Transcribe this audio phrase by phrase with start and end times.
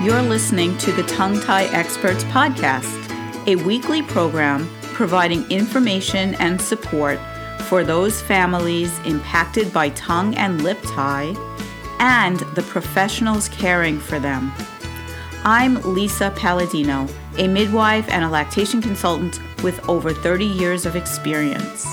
[0.00, 7.18] You're listening to the Tongue Tie Experts Podcast, a weekly program providing information and support
[7.62, 11.34] for those families impacted by tongue and lip tie
[11.98, 14.52] and the professionals caring for them.
[15.42, 21.84] I'm Lisa Palladino, a midwife and a lactation consultant with over 30 years of experience.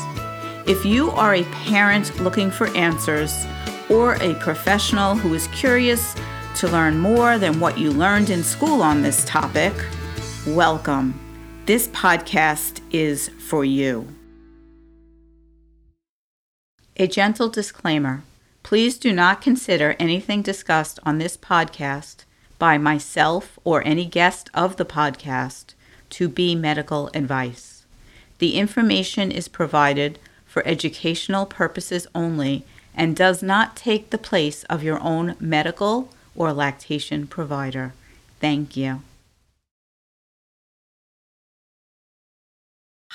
[0.67, 3.47] If you are a parent looking for answers
[3.89, 6.15] or a professional who is curious
[6.55, 9.73] to learn more than what you learned in school on this topic,
[10.47, 11.19] welcome.
[11.65, 14.07] This podcast is for you.
[16.95, 18.23] A gentle disclaimer
[18.63, 22.23] please do not consider anything discussed on this podcast
[22.57, 25.73] by myself or any guest of the podcast
[26.09, 27.85] to be medical advice.
[28.39, 32.63] The information is provided for educational purposes only
[32.95, 37.93] and does not take the place of your own medical or lactation provider.
[38.39, 39.01] Thank you.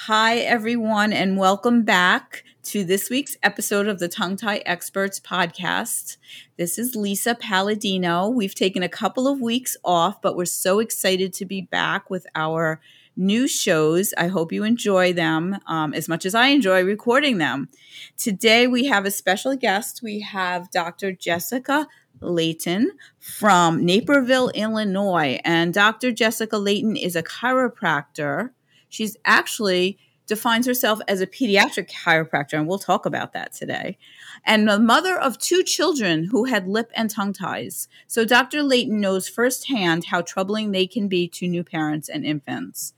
[0.04, 6.16] Hi, everyone, and welcome back to this week's episode of the Tongue Tie Experts podcast.
[6.56, 8.26] This is Lisa Palladino.
[8.28, 12.26] We've taken a couple of weeks off, but we're so excited to be back with
[12.34, 12.80] our
[13.14, 14.14] new shows.
[14.16, 17.68] I hope you enjoy them um, as much as I enjoy recording them.
[18.16, 20.00] Today, we have a special guest.
[20.02, 21.12] We have Dr.
[21.12, 21.86] Jessica
[22.20, 25.40] Leighton from Naperville, Illinois.
[25.44, 26.12] And Dr.
[26.12, 28.50] Jessica Leighton is a chiropractor.
[28.88, 29.98] She's actually
[30.30, 33.98] defines herself as a pediatric chiropractor, and we'll talk about that today.
[34.46, 37.88] And the mother of two children who had lip and tongue ties.
[38.06, 38.62] So Dr.
[38.62, 42.94] Leighton knows firsthand how troubling they can be to new parents and infants.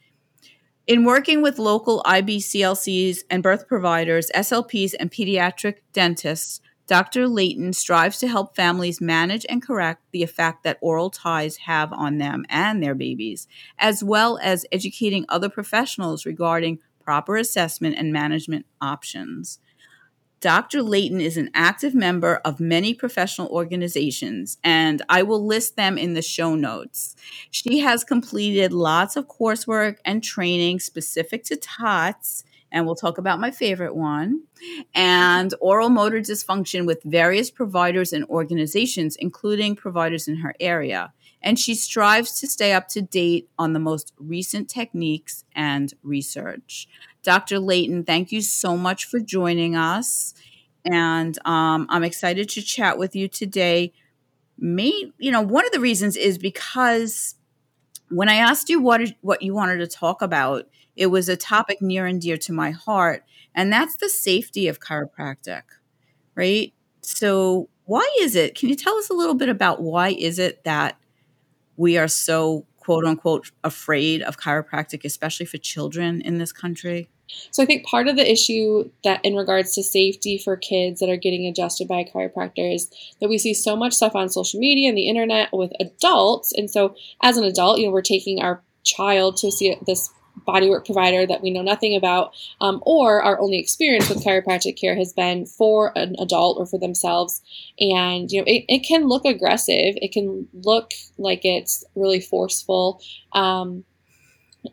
[0.87, 7.29] In working with local IBCLCs and birth providers, SLPs, and pediatric dentists, Dr.
[7.29, 12.19] Leighton strives to help families manage and correct the effect that oral ties have on
[12.19, 13.47] them and their babies,
[13.79, 19.59] as well as educating other professionals regarding proper assessment and management options.
[20.41, 20.83] Dr.
[20.83, 26.15] Leighton is an active member of many professional organizations, and I will list them in
[26.15, 27.15] the show notes.
[27.49, 33.39] She has completed lots of coursework and training specific to TOTS and we'll talk about
[33.39, 34.45] my favorite one,
[34.95, 41.13] and oral motor dysfunction with various providers and organizations, including providers in her area.
[41.43, 46.89] And she strives to stay up to date on the most recent techniques and research.
[47.23, 47.59] Dr.
[47.59, 50.35] Leighton, thank you so much for joining us.
[50.91, 53.93] And um, I'm excited to chat with you today.
[54.59, 57.35] May, you know, one of the reasons is because
[58.09, 61.81] when I asked you what what you wanted to talk about, it was a topic
[61.81, 65.63] near and dear to my heart, and that's the safety of chiropractic,
[66.35, 66.73] right?
[67.03, 68.55] So, why is it?
[68.55, 70.99] Can you tell us a little bit about why is it that
[71.77, 77.09] we are so quote unquote afraid of chiropractic, especially for children in this country?
[77.51, 81.09] So I think part of the issue that in regards to safety for kids that
[81.09, 84.61] are getting adjusted by a chiropractor is that we see so much stuff on social
[84.61, 86.53] media and the internet with adults.
[86.53, 90.11] And so as an adult, you know, we're taking our child to see this
[90.47, 94.97] bodywork provider that we know nothing about, um, or our only experience with chiropractic care
[94.97, 97.41] has been for an adult or for themselves.
[97.79, 103.01] And, you know, it, it can look aggressive, it can look like it's really forceful.
[103.33, 103.85] Um,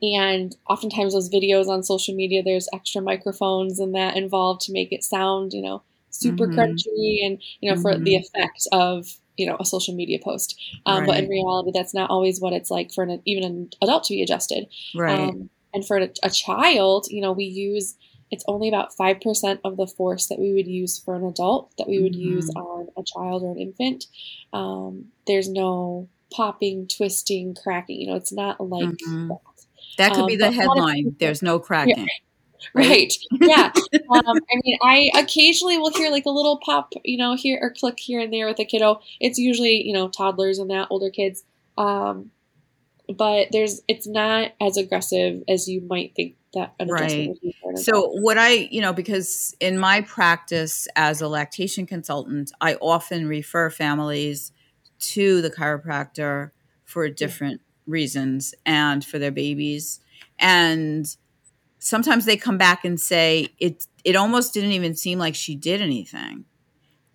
[0.01, 4.91] and oftentimes those videos on social media, there's extra microphones and that involved to make
[4.91, 6.59] it sound, you know, super mm-hmm.
[6.59, 7.81] crunchy and, you know, mm-hmm.
[7.81, 8.37] for the mm-hmm.
[8.37, 9.07] effect of
[9.39, 11.07] you know a social media post um, right.
[11.07, 14.13] but in reality that's not always what it's like for an, even an adult to
[14.13, 17.95] be adjusted right um, and for a, a, child you know we use
[18.31, 21.87] it's only about 5% of the force that we would use for an adult that
[21.87, 22.33] we would mm-hmm.
[22.35, 24.05] use on a child or an infant
[24.53, 29.29] um, there's no popping twisting cracking you know it's not like mm-hmm.
[29.29, 29.39] that.
[29.97, 32.05] that could be um, the headline there's no cracking yeah.
[32.73, 33.13] Right.
[33.31, 33.71] yeah.
[33.93, 37.71] Um, I mean, I occasionally will hear like a little pop, you know, here or
[37.71, 39.01] click here and there with a kiddo.
[39.19, 41.43] It's usually, you know, toddlers and that, older kids.
[41.77, 42.31] Um,
[43.07, 47.35] but there's, it's not as aggressive as you might think that an right.
[47.75, 53.27] So what I, you know, because in my practice as a lactation consultant, I often
[53.27, 54.51] refer families
[54.99, 56.51] to the chiropractor
[56.85, 59.99] for different reasons and for their babies.
[60.37, 61.05] And
[61.79, 65.81] sometimes they come back and say it it almost didn't even seem like she did
[65.81, 66.45] anything.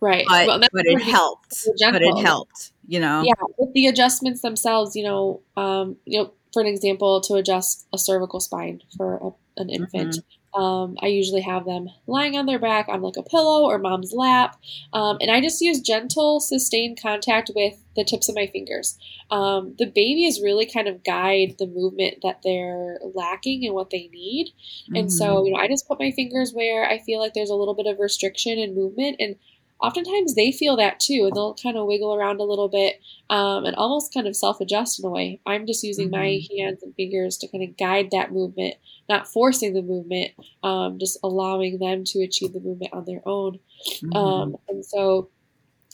[0.00, 0.26] Right.
[0.28, 1.66] But, well, but it helped.
[1.80, 3.22] but it helped you know?
[3.24, 7.86] Yeah with the adjustments themselves you know um you know for an example to adjust
[7.92, 10.43] a cervical spine for a, an infant mm-hmm.
[10.54, 14.12] Um, I usually have them lying on their back on like a pillow or mom's
[14.12, 14.56] lap.
[14.92, 18.98] Um, and I just use gentle, sustained contact with the tips of my fingers.
[19.30, 24.08] Um, the babies really kind of guide the movement that they're lacking and what they
[24.12, 24.48] need.
[24.84, 24.96] Mm-hmm.
[24.96, 25.46] And so, mm-hmm.
[25.46, 27.86] you know, I just put my fingers where I feel like there's a little bit
[27.86, 29.16] of restriction and movement.
[29.18, 29.36] And
[29.84, 33.00] oftentimes they feel that too, and they'll kind of wiggle around a little bit
[33.30, 35.40] um, and almost kind of self adjust in a way.
[35.46, 36.20] I'm just using mm-hmm.
[36.20, 38.74] my hands and fingers to kind of guide that movement,
[39.08, 40.32] not forcing the movement,
[40.62, 43.58] um, just allowing them to achieve the movement on their own.
[44.02, 44.16] Mm-hmm.
[44.16, 45.28] Um, and so,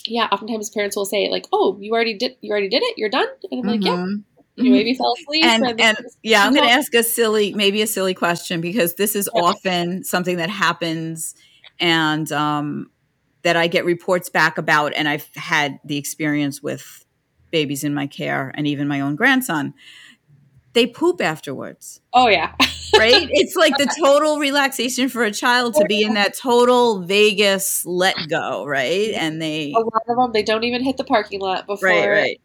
[0.07, 3.11] yeah, oftentimes parents will say like, "Oh, you already did, you already did it, you're
[3.11, 4.21] done," and I'm like, "Yeah." Mm-hmm.
[4.57, 5.45] You maybe fell asleep.
[5.45, 9.17] And, and yeah, I'm going to ask a silly, maybe a silly question because this
[9.17, 11.35] is often something that happens,
[11.79, 12.91] and um,
[13.43, 17.05] that I get reports back about, and I've had the experience with
[17.51, 19.75] babies in my care and even my own grandson.
[20.73, 22.01] They poop afterwards.
[22.13, 22.55] Oh, yeah.
[22.97, 23.29] right?
[23.31, 28.15] It's like the total relaxation for a child to be in that total Vegas let
[28.29, 29.13] go, right?
[29.15, 29.73] And they.
[29.73, 31.89] A lot of them, they don't even hit the parking lot before.
[31.89, 32.41] Right, right.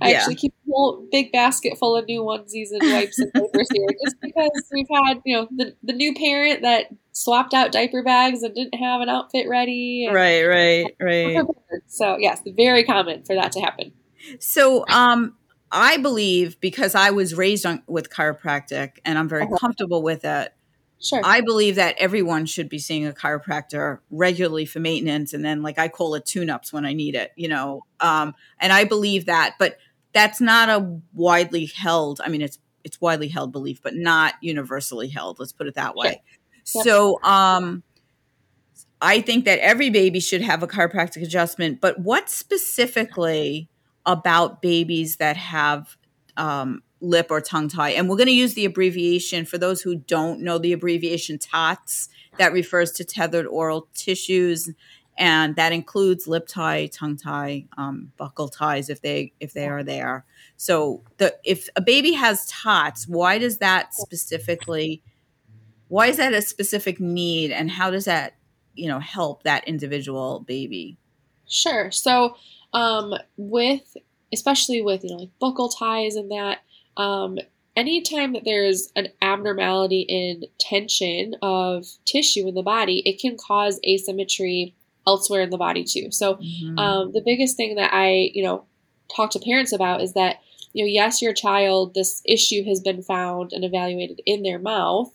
[0.00, 0.16] I yeah.
[0.16, 3.86] actually keep a whole big basket full of new onesies and wipes and diapers here,
[4.04, 8.42] just because we've had you know the the new parent that swapped out diaper bags
[8.42, 10.08] and didn't have an outfit ready.
[10.12, 11.44] right, right, right.
[11.86, 13.92] So yes, very common for that to happen.
[14.40, 15.36] So um,
[15.70, 19.58] I believe because I was raised on, with chiropractic and I'm very uh-huh.
[19.58, 20.52] comfortable with it.
[21.00, 21.20] Sure.
[21.24, 25.78] I believe that everyone should be seeing a chiropractor regularly for maintenance and then like
[25.78, 27.84] I call it tune-ups when I need it, you know.
[28.00, 29.78] Um, and I believe that, but
[30.12, 35.08] that's not a widely held, I mean it's it's widely held belief, but not universally
[35.08, 36.22] held, let's put it that way.
[36.64, 36.82] Sure.
[36.82, 37.82] So um
[39.00, 43.68] I think that every baby should have a chiropractic adjustment, but what specifically
[44.04, 45.96] about babies that have
[46.36, 47.90] um, lip or tongue tie.
[47.90, 52.08] And we're going to use the abbreviation for those who don't know the abbreviation TOTS
[52.38, 54.70] that refers to tethered oral tissues
[55.18, 59.82] and that includes lip tie, tongue tie, um, buccal ties if they if they are
[59.82, 60.24] there.
[60.56, 65.02] So the if a baby has TOTS, why does that specifically
[65.88, 68.36] why is that a specific need and how does that,
[68.74, 70.98] you know, help that individual baby?
[71.48, 71.90] Sure.
[71.90, 72.36] So
[72.72, 73.96] um, with
[74.32, 76.58] especially with you know like buccal ties and that
[76.98, 77.38] um,
[77.76, 83.80] anytime that there's an abnormality in tension of tissue in the body, it can cause
[83.86, 84.74] asymmetry
[85.06, 86.10] elsewhere in the body too.
[86.10, 86.78] So mm-hmm.
[86.78, 88.66] um, the biggest thing that I you know
[89.14, 90.40] talk to parents about is that
[90.72, 95.10] you know yes your child this issue has been found and evaluated in their mouth,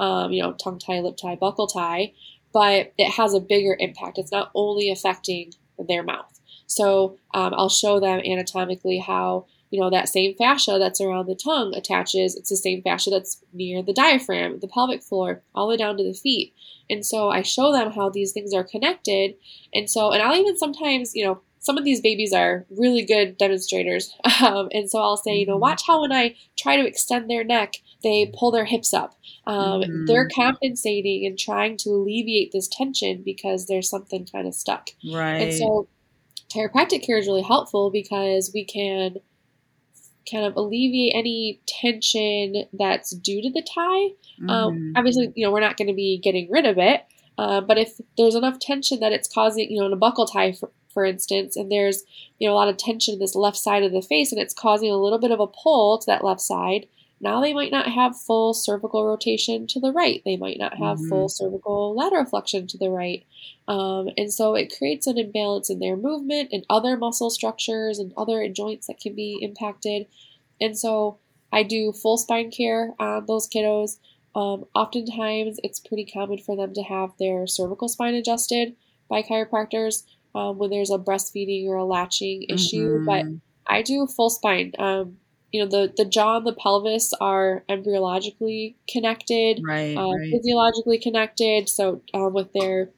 [0.00, 2.12] um, you know tongue tie, lip tie, buccal tie,
[2.52, 4.18] but it has a bigger impact.
[4.18, 5.52] It's not only affecting
[5.88, 6.38] their mouth.
[6.66, 11.34] So um, I'll show them anatomically how you know that same fascia that's around the
[11.34, 12.36] tongue attaches.
[12.36, 15.96] It's the same fascia that's near the diaphragm, the pelvic floor, all the way down
[15.96, 16.54] to the feet.
[16.90, 19.34] And so I show them how these things are connected.
[19.74, 23.36] And so, and I'll even sometimes, you know, some of these babies are really good
[23.36, 24.14] demonstrators.
[24.40, 25.62] Um, and so I'll say, you know, mm-hmm.
[25.62, 27.74] watch how when I try to extend their neck,
[28.04, 29.18] they pull their hips up.
[29.48, 30.06] Um, mm-hmm.
[30.06, 34.90] They're compensating and trying to alleviate this tension because there's something kind of stuck.
[35.12, 35.38] Right.
[35.38, 35.88] And so
[36.54, 39.16] chiropractic care is really helpful because we can
[40.30, 44.04] kind of alleviate any tension that's due to the tie.
[44.04, 44.50] Um, mm-hmm.
[44.50, 47.02] Um, obviously, you know, we're not going to be getting rid of it,
[47.38, 50.52] uh, but if there's enough tension that it's causing, you know, in a buccal tie,
[50.52, 52.02] for, for instance, and there's,
[52.38, 54.54] you know, a lot of tension in this left side of the face and it's
[54.54, 56.86] causing a little bit of a pull to that left side,
[57.20, 60.22] now they might not have full cervical rotation to the right.
[60.24, 61.08] They might not have mm-hmm.
[61.08, 63.26] full cervical lateral flexion to the right.
[63.66, 68.12] Um, and so it creates an imbalance in their movement and other muscle structures and
[68.16, 70.06] other joints that can be impacted.
[70.60, 71.18] And so
[71.52, 73.98] I do full spine care on those kiddos.
[74.34, 78.76] Um, oftentimes, it's pretty common for them to have their cervical spine adjusted
[79.08, 82.98] by chiropractors um, when there's a breastfeeding or a latching issue.
[82.98, 83.04] Mm-hmm.
[83.06, 83.26] But
[83.66, 84.72] I do full spine.
[84.78, 85.16] Um,
[85.52, 90.30] you know the the jaw and the pelvis are embryologically connected right, uh, right.
[90.30, 92.90] physiologically connected so um, with their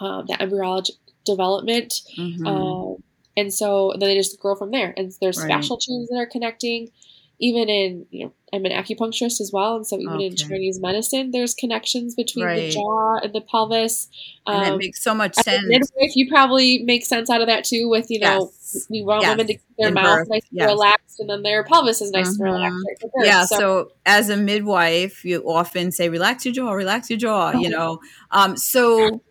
[0.00, 0.92] um, the embryologic
[1.24, 2.46] development mm-hmm.
[2.46, 2.94] uh,
[3.36, 5.50] and so then they just grow from there and there's right.
[5.50, 6.90] fascial chains that are connecting
[7.38, 10.26] even in you know I'm an acupuncturist as well, and so even okay.
[10.26, 14.08] in Chinese medicine, there's connections between the jaw and the pelvis.
[14.46, 15.64] Um, and it makes so much sense.
[15.66, 17.88] Midwife, you probably make sense out of that too.
[17.88, 18.57] With you know, yes.
[18.90, 19.30] We want yes.
[19.30, 20.28] women to keep their in mouth birth.
[20.28, 22.44] nice and relaxed, and then their pelvis is nice mm-hmm.
[22.44, 23.04] and relaxed.
[23.16, 23.44] Right yeah.
[23.44, 23.56] So.
[23.56, 23.92] so.
[24.06, 28.56] as a midwife, you often say, "Relax your jaw, relax your jaw." You know, um,
[28.56, 29.22] so.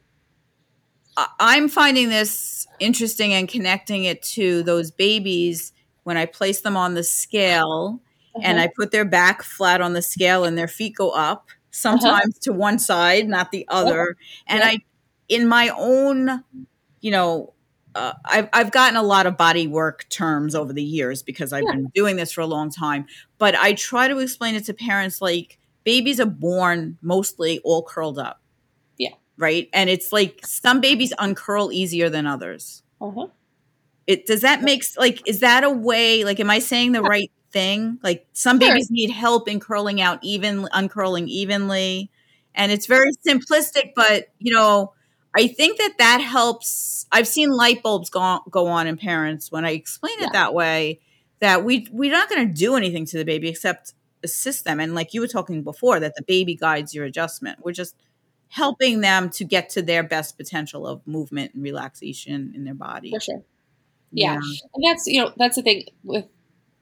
[1.39, 6.94] I'm finding this interesting and connecting it to those babies when I place them on
[6.94, 8.00] the scale
[8.36, 8.44] uh-huh.
[8.46, 11.50] and I put their back flat on the scale and their feet go up.
[11.72, 12.39] sometimes uh-huh.
[12.44, 14.15] to one side, not the other.
[14.46, 14.63] And.
[14.63, 14.77] I,
[15.29, 16.44] in my own,
[17.01, 17.53] you know,
[17.98, 21.63] uh, I've, I've gotten a lot of body work terms over the years because I've
[21.63, 21.72] yeah.
[21.72, 23.08] been doing this for a long time.
[23.39, 28.20] But I try to explain it to parents like babies are born mostly all curled
[28.20, 28.39] up.
[28.98, 29.16] Yeah.
[29.38, 29.68] Right.
[29.74, 32.84] And it's like some babies uncurl easier than others.
[33.01, 33.27] Uh-huh.
[34.06, 37.32] It does that make like is that a way like am I saying the right
[37.51, 37.98] thing?
[38.04, 38.70] Like some sure.
[38.70, 42.12] babies need help in curling out even uncurling evenly.
[42.54, 44.94] And it's very simplistic, but you know,
[45.38, 47.06] I think that that helps.
[47.12, 50.27] I've seen light bulbs go, go on in parents when I explain yeah.
[50.27, 51.00] it that way.
[51.39, 54.96] That we we're not going to do anything to the baby except assist them, and
[54.96, 57.60] like you were talking before, that the baby guides your adjustment.
[57.63, 57.96] We're just
[58.50, 63.12] helping them to get to their best potential of movement and relaxation in their body.
[63.12, 63.44] For sure.
[64.12, 64.34] Yeah.
[64.34, 64.58] yeah.
[64.74, 66.25] And that's, you know, that's the thing with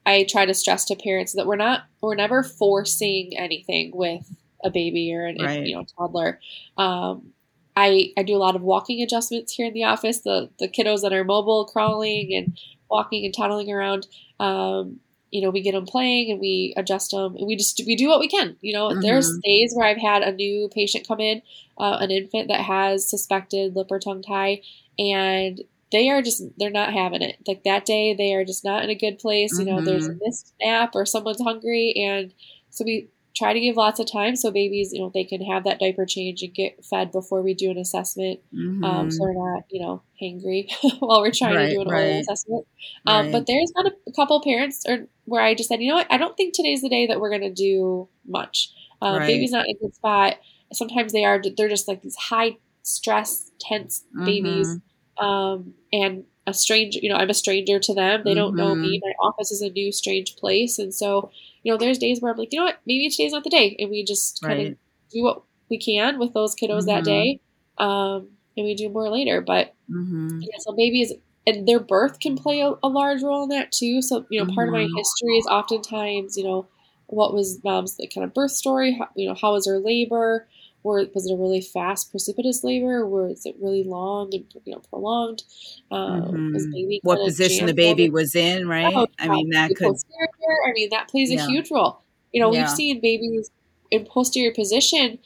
[0.06, 4.24] I try to stress to parents that we're not we're never forcing anything with
[4.64, 5.66] a baby or an right.
[5.66, 6.40] you know toddler.
[6.78, 7.32] Um,
[7.76, 10.20] I, I do a lot of walking adjustments here in the office.
[10.20, 12.58] The the kiddos that are mobile, crawling and
[12.90, 14.06] walking and toddling around.
[14.40, 17.36] Um, you know, we get them playing and we adjust them.
[17.36, 18.56] And we just we do what we can.
[18.60, 19.00] You know, mm-hmm.
[19.00, 21.42] there's days where I've had a new patient come in,
[21.78, 24.62] uh, an infant that has suspected lip or tongue tie,
[24.98, 25.60] and
[25.92, 27.36] they are just they're not having it.
[27.46, 29.58] Like that day, they are just not in a good place.
[29.58, 29.68] Mm-hmm.
[29.68, 30.18] You know, there's a mm-hmm.
[30.24, 32.32] missed nap or someone's hungry, and
[32.70, 35.64] so we try to give lots of time so babies, you know, they can have
[35.64, 38.40] that diaper change and get fed before we do an assessment.
[38.54, 38.82] Mm-hmm.
[38.82, 39.36] Um, so mm-hmm.
[39.36, 42.20] we're not, you know, hangry while we're trying right, to do an right.
[42.20, 42.66] assessment.
[43.06, 43.32] Um, right.
[43.32, 46.16] But there's not a, couple parents or where I just said, you know what, I
[46.16, 48.70] don't think today's the day that we're going to do much.
[49.02, 50.36] Um, baby's not in a good spot.
[50.72, 54.68] Sometimes they are, they're just like these high stress, tense babies.
[54.68, 55.24] Mm-hmm.
[55.24, 58.22] Um, and a stranger, you know, I'm a stranger to them.
[58.24, 58.98] They don't know me.
[58.98, 59.08] Mm-hmm.
[59.08, 60.78] My office is a new, strange place.
[60.78, 61.30] And so,
[61.66, 63.74] you know, there's days where I'm like, you know what, maybe today's not the day.
[63.80, 64.76] And we just kind of
[65.10, 66.86] do what we can with those kiddos mm-hmm.
[66.86, 67.40] that day.
[67.76, 69.40] Um, and we do more later.
[69.40, 70.42] But mm-hmm.
[70.42, 71.12] yeah, so babies
[71.44, 74.00] and their birth can play a, a, large role in that too.
[74.00, 74.96] So, you know, part of my mm-hmm.
[74.96, 76.68] history is oftentimes, you know,
[77.08, 78.96] what was mom's like kind of birth story?
[78.96, 80.46] How, you know, how was her labor?
[80.86, 83.00] Or was it a really fast, precipitous labor?
[83.00, 85.42] Or was it really long and you know prolonged?
[85.90, 86.96] Um, mm-hmm.
[87.02, 88.68] what position the baby was in?
[88.68, 88.94] Right.
[88.94, 89.88] Oh, I mean, that could.
[89.88, 90.28] Posterior,
[90.68, 92.02] I mean, that plays a huge role.
[92.32, 92.60] You know, yeah.
[92.60, 93.50] we've seen babies
[93.90, 95.18] in posterior position,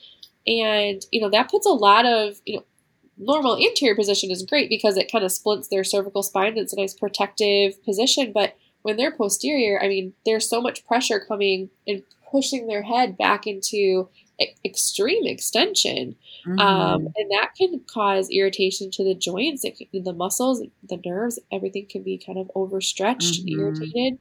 [0.47, 2.65] and you know that puts a lot of you know
[3.19, 6.57] normal anterior position is great because it kind of splints their cervical spine.
[6.57, 11.21] It's a nice protective position, but when they're posterior, I mean, there's so much pressure
[11.21, 14.09] coming and pushing their head back into
[14.65, 16.17] extreme extension.
[16.47, 16.61] Um, mm-hmm.
[16.61, 21.87] Um, and that can cause irritation to the joints, it, the muscles, the nerves, everything
[21.91, 23.61] can be kind of overstretched, mm-hmm.
[23.61, 24.19] irritated.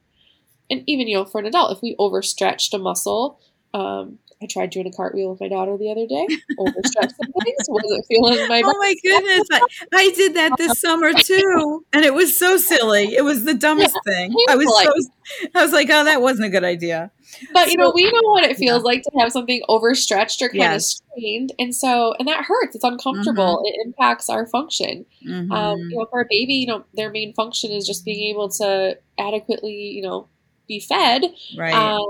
[0.70, 3.40] And even, you know, for an adult, if we overstretched a muscle,
[3.74, 6.26] um, I tried doing a cartwheel with my daughter the other day.
[6.58, 7.14] Overstretched.
[7.68, 8.62] Wasn't feeling my.
[8.64, 9.46] Oh my goodness!
[9.52, 9.60] I,
[9.92, 13.14] I, did that this summer too, and it was so silly.
[13.14, 14.34] It was the dumbest yeah, thing.
[14.48, 15.50] I was so.
[15.54, 17.10] I was like, oh, that wasn't a good idea.
[17.52, 18.84] But so, you know, we know what it feels yeah.
[18.84, 20.74] like to have something overstretched or kind yes.
[20.76, 22.74] of strained, and so and that hurts.
[22.74, 23.58] It's uncomfortable.
[23.58, 23.66] Mm-hmm.
[23.66, 25.04] It impacts our function.
[25.22, 25.52] Mm-hmm.
[25.52, 28.48] Um, you know, for a baby, you know, their main function is just being able
[28.48, 30.28] to adequately, you know,
[30.70, 31.24] be fed.
[31.58, 31.74] Right.
[31.74, 32.08] Um,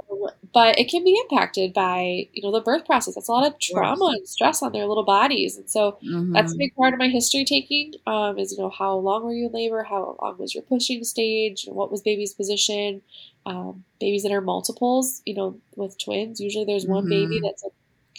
[0.53, 3.15] but it can be impacted by you know the birth process.
[3.15, 6.33] That's a lot of trauma and stress on their little bodies, and so mm-hmm.
[6.33, 7.95] that's a big part of my history taking.
[8.07, 9.83] Um, is you know how long were you in labor?
[9.83, 11.65] How long was your pushing stage?
[11.67, 13.03] What was baby's position?
[13.47, 17.31] Um, babies that are multiples, you know, with twins, usually there's one mm-hmm.
[17.31, 17.69] baby that's a,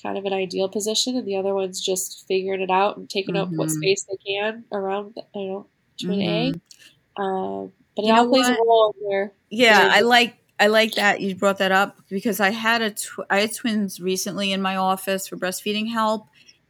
[0.02, 3.36] kind of an ideal position, and the other one's just figuring it out and taking
[3.36, 3.54] mm-hmm.
[3.54, 3.78] up what mm-hmm.
[3.78, 5.68] space they can around, you know,
[6.02, 6.52] twin A.
[6.52, 7.22] Mm-hmm.
[7.22, 9.34] Um, but it you all plays a role there.
[9.50, 13.26] Yeah, I like I like that you brought that up because I had a tw-
[13.30, 16.28] I had twins recently in my office for breastfeeding help,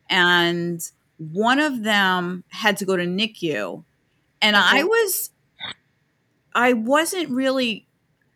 [0.10, 0.82] and
[1.18, 3.84] one of them had to go to NICU,
[4.42, 4.80] and okay.
[4.80, 5.32] I was
[6.54, 7.88] I wasn't really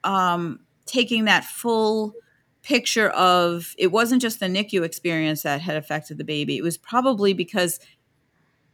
[0.03, 2.13] um, taking that full
[2.61, 6.57] picture of it wasn't just the NICU experience that had affected the baby.
[6.57, 7.79] It was probably because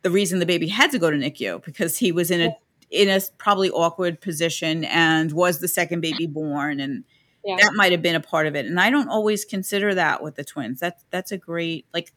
[0.01, 2.57] the reason the baby had to go to NICU because he was in a
[2.91, 7.05] in a probably awkward position and was the second baby born and
[7.43, 7.55] yeah.
[7.59, 10.35] that might have been a part of it and i don't always consider that with
[10.35, 12.11] the twins that's that's a great like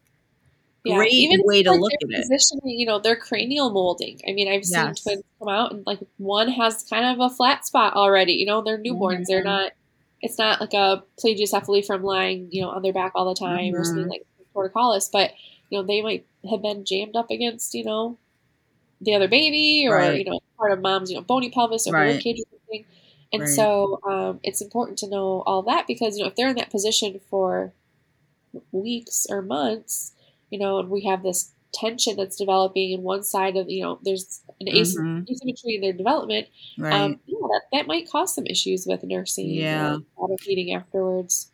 [0.85, 0.97] yeah.
[0.97, 4.65] great Even way to look at it you know their cranial molding i mean i've
[4.65, 8.47] seen twins come out and like one has kind of a flat spot already you
[8.47, 9.23] know they're newborns mm-hmm.
[9.29, 9.73] they're not
[10.21, 13.73] it's not like a plagiocephaly from lying you know on their back all the time
[13.73, 13.77] mm-hmm.
[13.77, 15.31] or something like torticollis but
[15.71, 18.19] you know they might have been jammed up against you know
[19.05, 20.19] the other baby or right.
[20.19, 22.23] you know part of mom's you know bony pelvis or right.
[22.23, 22.85] cage or something.
[23.33, 23.51] And right.
[23.51, 26.71] so um, it's important to know all that because you know if they're in that
[26.71, 27.73] position for
[28.71, 30.13] weeks or months,
[30.51, 33.99] you know, and we have this tension that's developing in one side of you know
[34.03, 35.23] there's an mm-hmm.
[35.29, 36.47] asymmetry in their development
[36.79, 36.93] um, right.
[36.95, 39.97] um, yeah, that, that might cause some issues with nursing yeah
[40.41, 41.51] feeding afterwards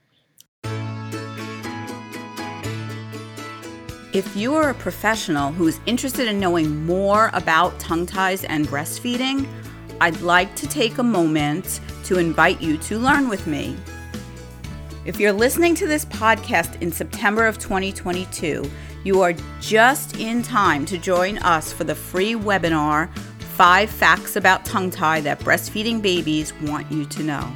[4.12, 8.66] If you are a professional who is interested in knowing more about tongue ties and
[8.66, 9.46] breastfeeding,
[10.00, 13.76] I'd like to take a moment to invite you to learn with me.
[15.04, 18.68] If you're listening to this podcast in September of 2022,
[19.04, 23.16] you are just in time to join us for the free webinar
[23.54, 27.48] Five Facts About Tongue Tie That Breastfeeding Babies Want You to Know.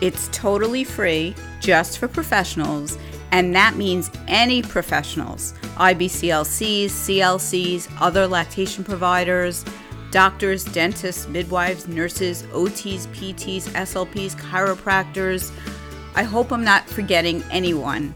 [0.00, 2.96] It's totally free, just for professionals
[3.32, 9.64] and that means any professionals IBCLCs, CLCs, other lactation providers,
[10.10, 15.52] doctors, dentists, midwives, nurses, OTs, PTs, SLPs, chiropractors.
[16.14, 18.12] I hope I'm not forgetting anyone.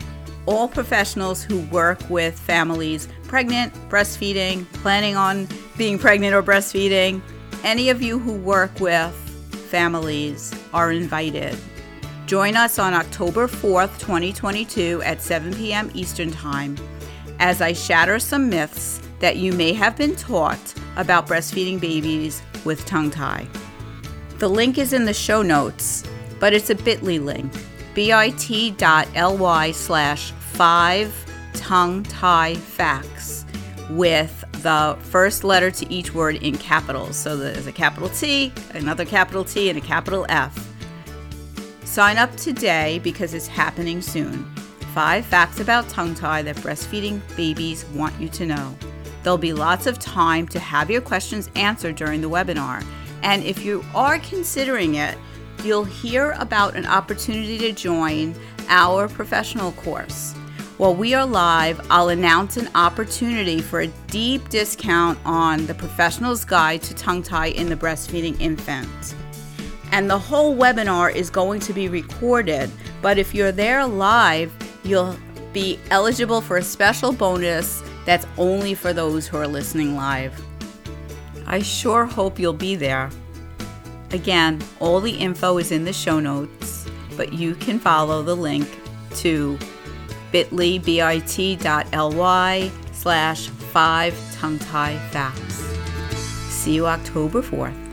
[0.46, 7.22] All professionals who work with families pregnant, breastfeeding, planning on being pregnant or breastfeeding,
[7.64, 9.14] any of you who work with
[9.70, 11.56] families are invited.
[12.26, 15.90] Join us on October 4th, 2022 at 7 p.m.
[15.94, 16.76] Eastern Time
[17.40, 22.86] as I shatter some myths that you may have been taught about breastfeeding babies with
[22.86, 23.46] tongue tie.
[24.38, 26.04] The link is in the show notes,
[26.38, 27.52] but it's a bit.ly link
[27.94, 33.44] bit.ly slash five tongue tie facts
[33.90, 37.16] with the first letter to each word in capitals.
[37.16, 40.71] So there's a capital T, another capital T, and a capital F.
[41.92, 44.46] Sign up today because it's happening soon.
[44.94, 48.74] Five facts about tongue tie that breastfeeding babies want you to know.
[49.22, 52.82] There'll be lots of time to have your questions answered during the webinar.
[53.22, 55.18] And if you are considering it,
[55.64, 58.34] you'll hear about an opportunity to join
[58.68, 60.32] our professional course.
[60.78, 66.46] While we are live, I'll announce an opportunity for a deep discount on the Professional's
[66.46, 69.14] Guide to Tongue Tie in the Breastfeeding Infant
[69.92, 72.70] and the whole webinar is going to be recorded.
[73.00, 75.16] But if you're there live, you'll
[75.52, 80.34] be eligible for a special bonus that's only for those who are listening live.
[81.46, 83.10] I sure hope you'll be there.
[84.10, 88.68] Again, all the info is in the show notes, but you can follow the link
[89.16, 89.58] to
[90.32, 95.62] bit.ly, bit.ly slash five tongue tie facts.
[96.48, 97.91] See you October 4th.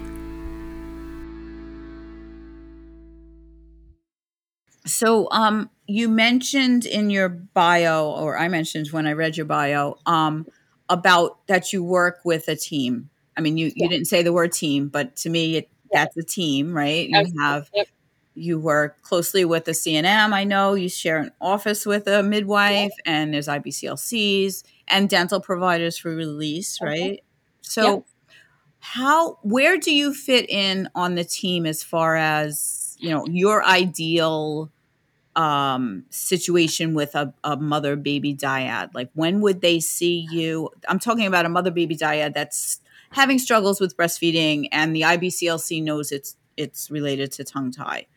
[4.90, 9.98] So, um, you mentioned in your bio, or I mentioned when I read your bio,
[10.06, 10.46] um,
[10.90, 13.10] about that you work with a team.
[13.38, 13.74] I mean, you, yeah.
[13.76, 16.04] you didn't say the word team, but to me, it, yeah.
[16.04, 17.08] that's a team, right?
[17.08, 17.44] You Absolutely.
[17.44, 17.88] have, yep.
[18.36, 20.34] you work closely with the CNM.
[20.34, 23.12] I know you share an office with a midwife, yeah.
[23.12, 26.90] and there's IBCLCs and dental providers for release, okay.
[26.90, 27.24] right?
[27.62, 28.06] So,
[28.80, 33.64] how, where do you fit in on the team as far as, you know, your
[33.64, 34.72] ideal
[35.40, 38.90] um, situation with a, a mother baby dyad?
[38.94, 40.70] Like, when would they see you?
[40.88, 45.82] I'm talking about a mother baby dyad that's having struggles with breastfeeding, and the IBCLC
[45.82, 48.08] knows it's it's related to tongue tie.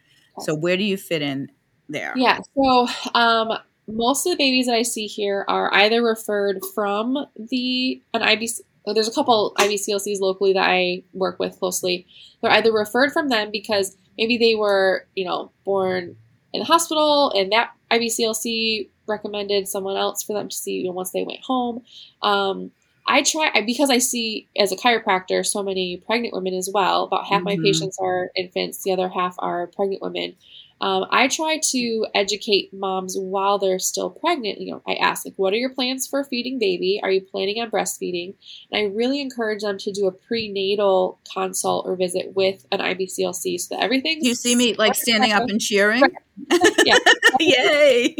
[0.40, 1.52] So, where do you fit in
[1.88, 2.12] there?
[2.16, 2.40] Yeah.
[2.56, 3.56] So, um,
[3.86, 8.62] most of the babies that I see here are either referred from the an IBC.
[8.84, 12.04] There's a couple IBCLCs locally that I work with closely.
[12.40, 16.16] They're either referred from them because maybe they were, you know, born
[16.52, 20.92] in the hospital, and that IBCLC recommended someone else for them to see you know,
[20.92, 21.82] once they went home.
[22.22, 22.70] Um,
[23.06, 27.04] I try because I see as a chiropractor so many pregnant women as well.
[27.04, 27.44] About half mm-hmm.
[27.44, 30.36] my patients are infants, the other half are pregnant women.
[30.82, 34.60] Um, I try to educate moms while they're still pregnant.
[34.60, 37.00] You know, I ask like, "What are your plans for feeding baby?
[37.02, 38.34] Are you planning on breastfeeding?"
[38.70, 43.58] And I really encourage them to do a prenatal consult or visit with an IBCLC
[43.58, 44.18] so that everything.
[44.22, 46.02] You see me like standing up and cheering.
[46.84, 46.98] yeah,
[47.40, 48.16] yay!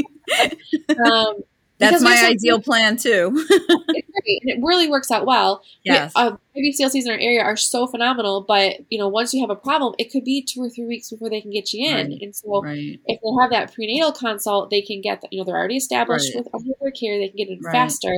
[1.05, 1.43] Um,
[1.91, 3.33] that's my ideal plan too.
[3.49, 5.63] it's great, and it really works out well.
[5.85, 9.51] Yes, uh, CLCs in our area are so phenomenal, but you know, once you have
[9.51, 12.11] a problem, it could be two or three weeks before they can get you in.
[12.11, 12.23] Right.
[12.23, 13.01] And so, right.
[13.07, 15.33] if they have that prenatal consult, they can get that.
[15.33, 16.45] You know, they're already established right.
[16.53, 18.15] with their care; they can get in faster.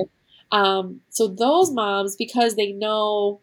[0.52, 3.40] Um, so those moms, because they know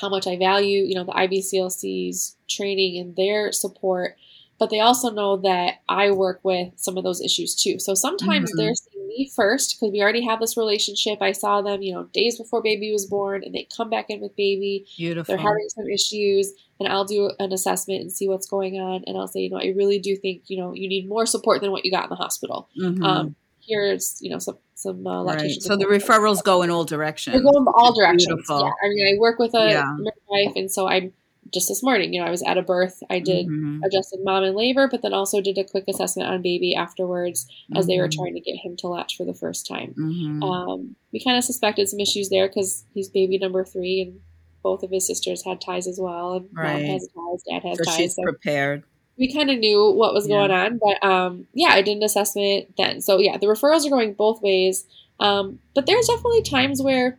[0.00, 4.16] how much I value, you know, the IBCLC's training and their support,
[4.58, 7.78] but they also know that I work with some of those issues too.
[7.78, 8.58] So sometimes mm-hmm.
[8.58, 8.74] they're
[9.16, 11.20] me first because we already have this relationship.
[11.20, 14.20] I saw them, you know, days before baby was born, and they come back in
[14.20, 14.86] with baby.
[14.96, 15.34] Beautiful.
[15.34, 19.04] They're having some issues, and I'll do an assessment and see what's going on.
[19.06, 21.60] And I'll say, you know, I really do think, you know, you need more support
[21.60, 22.68] than what you got in the hospital.
[22.80, 23.02] Mm-hmm.
[23.02, 25.56] Um, here's you know some some uh, lactation.
[25.56, 25.62] Right.
[25.62, 27.36] So the referrals go in all directions.
[27.36, 28.26] They go in all directions.
[28.26, 28.60] Beautiful.
[28.60, 28.72] Yeah.
[28.84, 29.96] I mean, I work with a Yeah.
[29.98, 31.12] midwife, and so I'm
[31.52, 32.12] just this morning.
[32.12, 33.02] You know, I was at a birth.
[33.10, 33.80] I did Mhm.
[33.84, 37.86] adjusted mom in labor, but then also did a quick assessment on baby afterwards as
[37.86, 38.16] they were Mhm.
[38.16, 39.94] trying to get him to latch for the first time.
[39.98, 40.42] Mhm.
[40.42, 44.20] Um, we kind of suspected some issues there because he's baby number three, and
[44.62, 46.72] both of his sisters had ties as well, and Right.
[46.72, 47.96] mom has ties, dad has so ties.
[47.96, 48.84] she's So prepared.
[49.18, 50.36] we kind of knew what was Yeah.
[50.38, 53.00] going on, but um, yeah, I did an assessment then.
[53.00, 54.86] So yeah, the referrals are going both ways.
[55.20, 57.18] Um, but there's definitely times where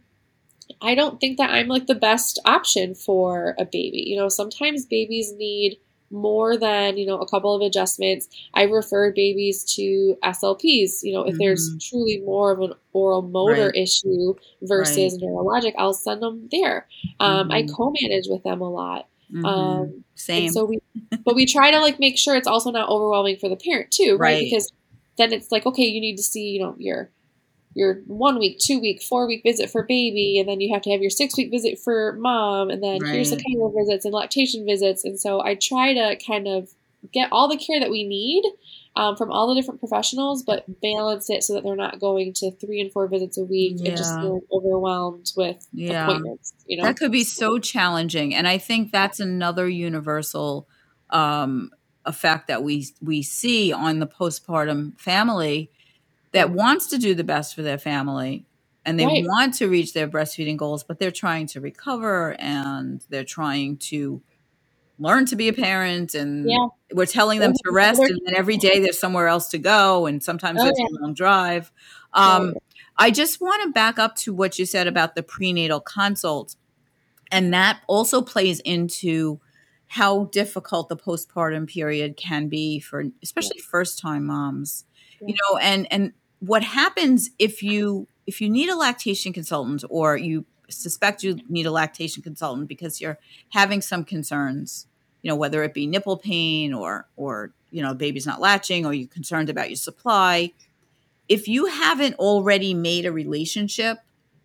[0.82, 4.04] I don't think that I'm like the best option for a baby.
[4.08, 5.78] You know, sometimes babies need
[6.12, 8.28] more than you know a couple of adjustments.
[8.54, 11.04] I've referred babies to SLPs.
[11.04, 11.90] You know, if there's Mhm.
[11.90, 13.76] truly more of an oral motor Right.
[13.76, 16.88] issue versus neurologic, I'll send them there.
[17.20, 17.74] Um, I Mhm.
[17.76, 19.08] co-manage with them a lot.
[19.32, 19.46] Mhm.
[19.46, 20.50] Um, Same.
[20.50, 20.80] so we,
[21.26, 24.12] but we try to like make sure it's also not overwhelming for the parent too,
[24.18, 24.34] right?
[24.34, 24.40] Right.
[24.44, 24.72] Because
[25.18, 27.10] then it's like, okay, you need to see, you know, your
[27.76, 30.92] your one week, two week, four week visit for baby, and then you have to
[30.92, 33.46] have your six week visit for mom, and then here's the Right.
[33.46, 35.04] care visits and lactation visits.
[35.04, 36.70] And so I try to kind of
[37.12, 38.44] get all the care that we need
[38.96, 42.52] um, from all the different professionals, but balance it so that they're not going to
[42.52, 44.20] three and four visits a week and just Yeah.
[44.20, 46.04] feeling overwhelmed with Yeah.
[46.04, 46.54] appointments.
[46.66, 50.68] You know, That could be so challenging, and I think that's another universal
[51.10, 51.72] um,
[52.06, 55.72] effect that we we see on the postpartum family
[56.34, 58.46] that wants to do the best for their family,
[58.86, 59.24] and they Right.
[59.26, 64.22] want to reach their breastfeeding goals, but they're trying to recover and they're trying to
[65.00, 66.68] learn to be a parent, and Yeah.
[66.94, 70.22] we're telling them to rest, and then every day there's somewhere else to go, and
[70.24, 70.86] sometimes Oh, there's yeah.
[70.86, 71.72] a long drive.
[72.14, 72.54] Um,
[72.98, 76.56] I just want to back up to what you said about the prenatal consult.
[77.32, 79.40] And that also plays into
[79.88, 84.86] how difficult the postpartum period can be for especially first time moms.
[85.26, 86.14] You know, and and
[86.46, 91.66] what happens if you if you need a lactation consultant or you suspect you need
[91.66, 93.18] a lactation consultant because you're
[93.50, 94.88] having some concerns,
[95.22, 98.94] you know, whether it be nipple pain or or you know, baby's not latching or
[98.94, 100.52] you're concerned about your supply,
[101.30, 104.00] if you haven't already made a relationship,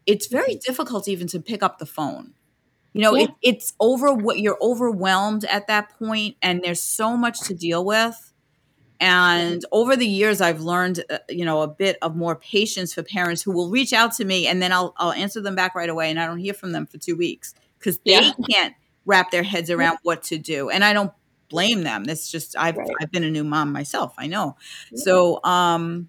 [0.07, 0.67] it's very mm-hmm.
[0.67, 2.33] difficult even to pick up the phone.
[2.93, 3.25] You know, Yeah.
[3.25, 7.85] it, it's over what you're overwhelmed at that point, and there's so much to deal
[7.85, 8.28] with.
[9.01, 13.03] And over the years, I've learned, uh, you know, a bit of more patience for
[13.05, 15.89] parents who will reach out to me, and then I'll I'll answer them back right
[15.89, 18.33] away, and I don't hear from them for two weeks because they Yeah.
[18.51, 18.75] can't
[19.07, 21.13] wrap their heads around what to do, and I don't
[21.49, 22.09] blame them.
[22.09, 22.91] It's just I've Right.
[23.01, 24.15] I've been a new mom myself.
[24.19, 24.57] I know.
[24.91, 24.99] Yeah.
[25.05, 26.09] So, um,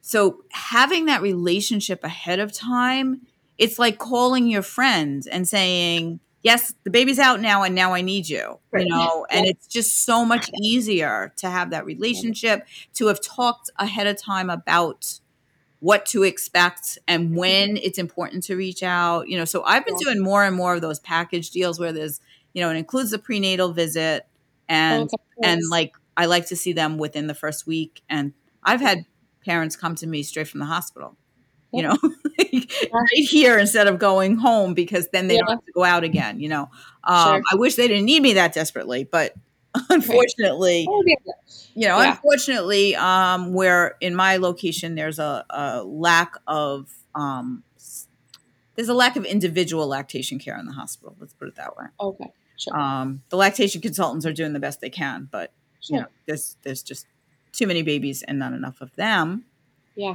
[0.00, 3.22] so having that relationship ahead of time,
[3.58, 8.00] it's like calling your friend and saying, "Yes, the baby's out now, and now I
[8.00, 8.84] need you." Right.
[8.84, 13.70] You know, and it's just so much easier to have that relationship, to have talked
[13.78, 15.20] ahead of time about
[15.80, 19.28] what to expect and when it's important to reach out.
[19.28, 22.20] You know, so I've been doing more and more of those package deals where there's,
[22.52, 24.26] you know, it includes the prenatal visit
[24.68, 28.02] and Okay, and like I like to see them within the first week.
[28.10, 29.06] And I've had
[29.44, 31.16] parents come to me straight from the hospital,
[31.72, 31.96] you know,
[32.38, 36.40] right here instead of going home because then they don't have to go out again.
[36.40, 36.70] You know,
[37.04, 37.42] um, Sure.
[37.52, 39.34] I wish they didn't need me that desperately, but
[39.88, 41.02] unfortunately, Oh,
[41.74, 42.12] you know, Yeah.
[42.12, 47.62] unfortunately, um, where in my location there's a, a lack of um,
[48.74, 51.14] there's a lack of individual lactation care in the hospital.
[51.20, 51.86] Let's put it that way.
[52.00, 52.32] Okay.
[52.56, 52.76] Sure.
[52.78, 55.96] Um, the lactation consultants are doing the best they can, but sure.
[55.96, 57.06] you know, there's there's just
[57.52, 59.44] too many babies and not enough of them.
[59.96, 60.14] Yeah.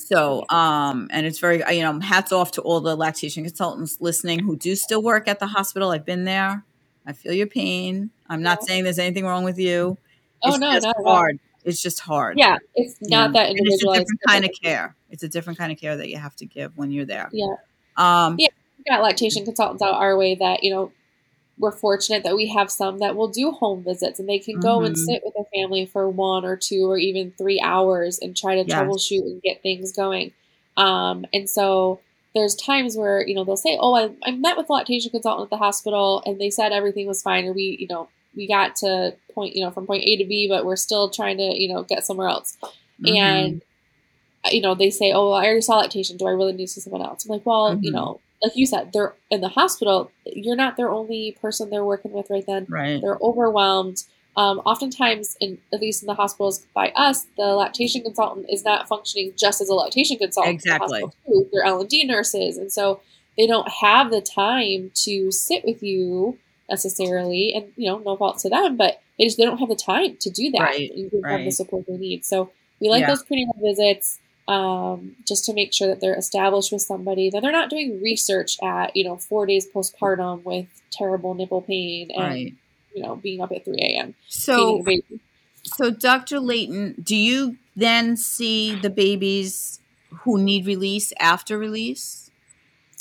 [0.00, 4.38] So, um, and it's very, you know, hats off to all the lactation consultants listening
[4.40, 5.90] who do still work at the hospital.
[5.90, 6.64] I've been there.
[7.06, 8.10] I feel your pain.
[8.28, 8.66] I'm not Yeah.
[8.66, 9.96] saying there's anything wrong with you.
[10.42, 11.16] Oh It's no, just not at all.
[11.16, 11.38] hard.
[11.64, 12.38] It's just hard.
[12.38, 13.32] Yeah, it's not know?
[13.40, 14.00] that And it's a individualized.
[14.06, 14.96] different kind of care.
[15.10, 17.28] It's a different kind of care that you have to give when you're there.
[17.32, 17.54] Yeah.
[17.96, 18.48] Um, Yeah.
[18.78, 20.92] We got lactation consultants out our way that you know
[21.60, 24.84] we're fortunate that we have some that will do home visits and they can go
[24.84, 25.06] and Mhm.
[25.06, 28.64] sit with a family for one or two or even three hours and try to
[28.64, 28.80] Yes.
[28.80, 30.32] troubleshoot and get things going.
[30.76, 32.00] Um, and so
[32.34, 35.46] there's times where you know they'll say, "Oh, I, I met with a lactation consultant
[35.46, 38.76] at the hospital and they said everything was fine," or we, you know, we got
[38.76, 41.72] to point, you know, from point A to B, but we're still trying to, you
[41.72, 42.56] know, get somewhere else.
[42.98, 43.16] mhm.
[43.16, 43.62] And
[44.50, 46.16] you know, they say, "Oh, well, I already saw lactation.
[46.16, 47.94] Do I really need to see someone else?" I'm like, "Well, you Mhm.
[47.94, 50.10] know, like you said, they're in the hospital.
[50.24, 52.66] You're not their only person they're working with right then.
[52.68, 53.00] right.
[53.00, 54.04] They're overwhelmed.
[54.36, 58.88] Um, oftentimes, in at least in the hospitals by us, the lactation consultant is not
[58.88, 60.62] functioning just as a lactation consultant.
[60.62, 61.48] for the.
[61.52, 63.00] They're L and D nurses, and so
[63.36, 66.38] they don't have the time to sit with you
[66.70, 67.52] necessarily.
[67.54, 70.16] And you know, no fault to them, but they just they don't have the time
[70.20, 70.60] to do that.
[70.60, 71.52] Right, and them the right.
[71.52, 72.24] support they need.
[72.24, 72.50] So
[72.80, 73.08] we like Yeah.
[73.08, 74.18] those prenatal visits
[74.50, 78.56] um, just to make sure that they're established with somebody that they're not doing research
[78.62, 82.54] at you know four days postpartum with terrible nipple pain and Right.
[82.94, 85.20] you know being up at 3 a.m So, feeding a baby.
[85.62, 86.40] so Dr.
[86.40, 89.80] Leighton, do you then see the babies
[90.24, 92.30] who need release after release,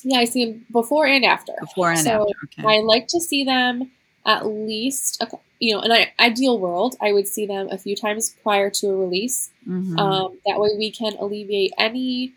[0.04, 2.34] yeah i see them before and after before and So, after?
[2.46, 2.64] Okay.
[2.68, 3.92] I like to see them
[4.26, 5.28] at least, a,
[5.60, 8.88] you know, in an ideal world, I would see them a few times prior to
[8.88, 9.52] a release.
[9.68, 10.00] Mhm.
[10.00, 12.34] Um, that way, we can alleviate any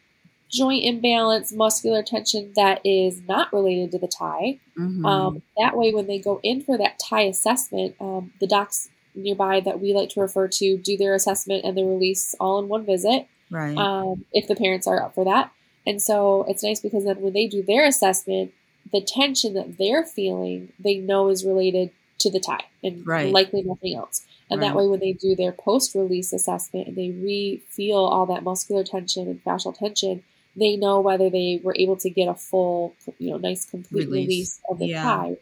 [0.51, 4.59] joint imbalance, muscular tension that is not related to the tie.
[4.79, 5.05] Mhm.
[5.05, 9.61] Um, that way, when they go in for that tie assessment, um, the docs nearby
[9.61, 12.85] that we like to refer to do their assessment and the release all in one
[12.85, 13.77] visit right.
[13.77, 15.51] um, if the parents are up for that.
[15.87, 18.53] And so it's nice because then when they do their assessment,
[18.91, 23.33] the tension that they're feeling, they know is related to the tie and Right.
[23.33, 24.25] likely nothing else.
[24.51, 28.27] And that way, when they do their post release assessment and they re feel all
[28.27, 30.23] that muscular tension and fascial tension,
[30.57, 34.29] they know whether they were able to get a full, you know, nice complete Release.
[34.29, 35.03] release, of the Yeah.
[35.03, 35.37] tie.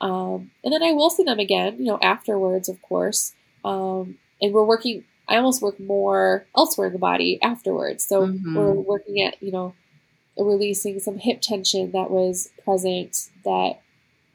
[0.00, 3.32] Um, and then I will see them again, you know, afterwards, of course.
[3.64, 8.04] Um, and we're working, I almost work more elsewhere in the body afterwards.
[8.04, 8.54] So Mhm.
[8.54, 9.74] we're working at, you know,
[10.36, 13.80] releasing some hip tension that was present that,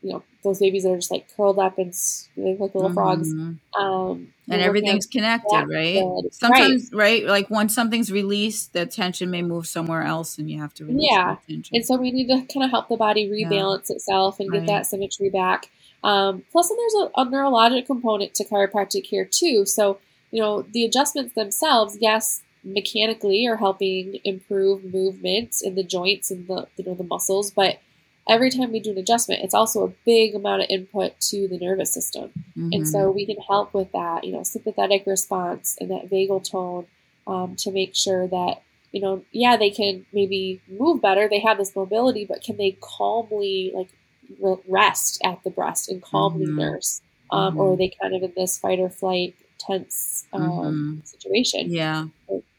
[0.02, 1.94] you know, those babies that are just like curled up and
[2.36, 3.34] they look like little frogs.
[3.34, 3.58] Mhm.
[3.78, 6.04] Um, and everything's connected, right?
[6.32, 7.26] Sometimes, right.
[7.26, 11.10] Like when something's released, the tension may move somewhere else, and you have to release
[11.12, 11.36] Yeah.
[11.50, 11.76] tension.
[11.76, 14.68] And so we need to kind of help the body rebalance itself and get Right.
[14.68, 15.70] that symmetry back.
[16.04, 19.66] Um, plus, then there's a, a neurologic component to chiropractic care too.
[19.66, 19.98] So,
[20.32, 26.48] you know, the adjustments themselves, yes, mechanically are helping improve movements in the joints and
[26.48, 27.80] the you know the muscles, but
[28.30, 31.58] every time we do an adjustment, it's also a big amount of input to the
[31.60, 32.32] nervous system.
[32.58, 32.74] Mhm.
[32.74, 36.88] And so we can help with that, you know, sympathetic response and that vagal tone
[37.26, 41.28] um, to make sure that, you know, yeah, they can maybe move better.
[41.28, 43.90] They have this mobility, but can they calmly like
[44.68, 46.56] rest at the breast and calmly Mhm.
[46.56, 47.02] nurse?
[47.30, 47.74] Um, Or Mhm.
[47.74, 51.70] are they kind of in this fight or flight tense um, situation?
[51.72, 52.06] yeah,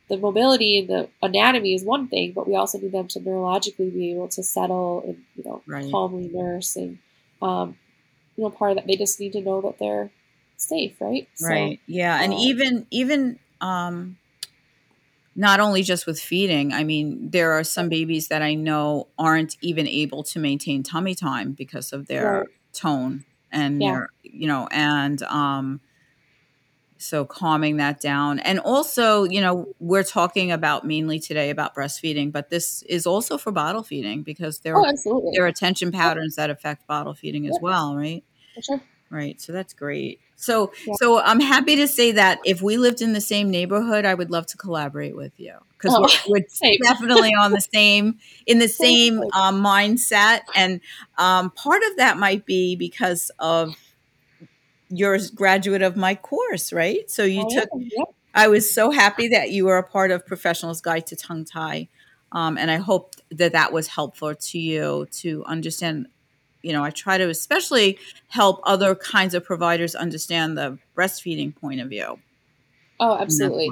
[0.09, 3.93] The mobility and the anatomy is one thing, but we also need them to neurologically
[3.93, 5.91] be able to settle and, you know, Right.
[5.91, 6.99] calmly nurse and,
[7.43, 7.77] um,
[8.37, 10.11] you know, part of that they just need to know that they're
[10.57, 11.29] safe, right?
[11.41, 11.81] right.
[11.87, 14.17] Yeah, and um, even even um,
[15.35, 16.73] not only just with feeding.
[16.73, 21.15] I mean, there are some babies that I know aren't even able to maintain tummy
[21.15, 22.49] time because of their Right.
[22.73, 23.93] tone and Yeah.
[23.95, 25.81] their, you know, and um,
[26.99, 28.39] so calming that down.
[28.41, 33.39] And also you know we're talking about mainly today about breastfeeding but this is also
[33.39, 34.93] for bottle feeding because there Oh, are
[35.33, 37.63] there are attention patterns that affect bottle feeding as Yep.
[37.63, 38.25] well right?
[38.61, 38.81] Sure.
[39.11, 40.21] right so that's great.
[40.37, 40.95] So Yeah.
[40.99, 44.31] so i'm happy to say that if we lived in the same neighborhood i would
[44.31, 48.69] love to collaborate with you because Oh, we're, we're definitely on the same in the
[48.69, 50.41] same um, mindset.
[50.55, 50.81] And
[51.17, 53.75] um, part of that might be because of
[54.91, 58.05] you're a graduate of my course right so you Oh, took yeah.
[58.35, 61.89] I was so happy that you were a part of Professional's Guide to Tongue Tie.
[62.31, 66.07] Um, and I hope that that was helpful to you to understand.
[66.63, 67.99] You know, I try to especially
[68.29, 72.21] help other kinds of providers understand the breastfeeding point of view.
[73.01, 73.71] Oh, absolutely.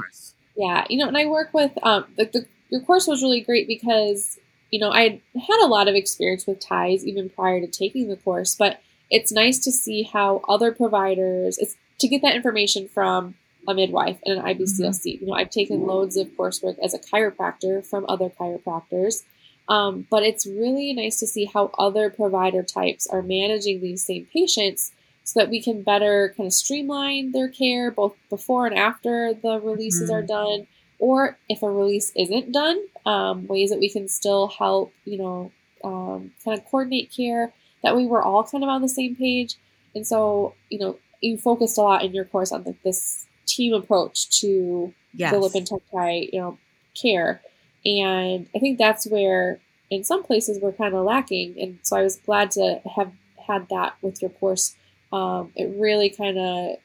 [0.57, 3.69] Yeah, you know, and I work with um, the, the your course was really great
[3.69, 4.39] because
[4.71, 8.17] you know I had a lot of experience with ties even prior to taking the
[8.17, 13.35] course, but it's nice to see how other providers it's to get that information from
[13.69, 15.21] a midwife and an IBCLC.
[15.21, 19.25] You know, I've taken loads of coursework as a chiropractor from other chiropractors.
[19.69, 24.27] Um, but it's really nice to see how other provider types are managing these same
[24.33, 24.93] patients
[25.25, 29.61] so that we can better kind of streamline their care both before and after the
[29.61, 30.69] releases are done
[31.01, 35.51] or if a release isn't done um, ways that we can still help you know
[35.83, 37.53] um, kind of coordinate care
[37.87, 39.55] that we were all kind of on the same page.
[39.95, 43.73] And so you know you focused a lot in your course on like this team
[43.73, 45.33] approach to Yes.
[45.33, 46.59] the lip and tongue tie you know
[47.01, 47.41] care.
[47.85, 51.55] And i think that's where in some places we're kind of lacking.
[51.63, 53.13] And so i was glad to have
[53.47, 54.75] had that with your course.
[55.13, 56.77] Um, it really kind of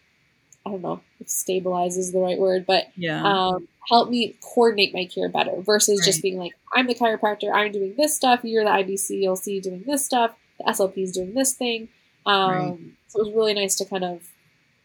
[0.64, 3.24] i don't know if stabilizes is the right word but yeah.
[3.26, 7.72] um, help me coordinate my care better versus just being like i'm the chiropractor i'm
[7.72, 8.42] doing this stuff.
[8.44, 11.90] You're the IBC, you'll see doing this stuff the slp is doing this thing
[12.26, 12.78] um, Right.
[13.08, 14.22] so it was really nice to kind of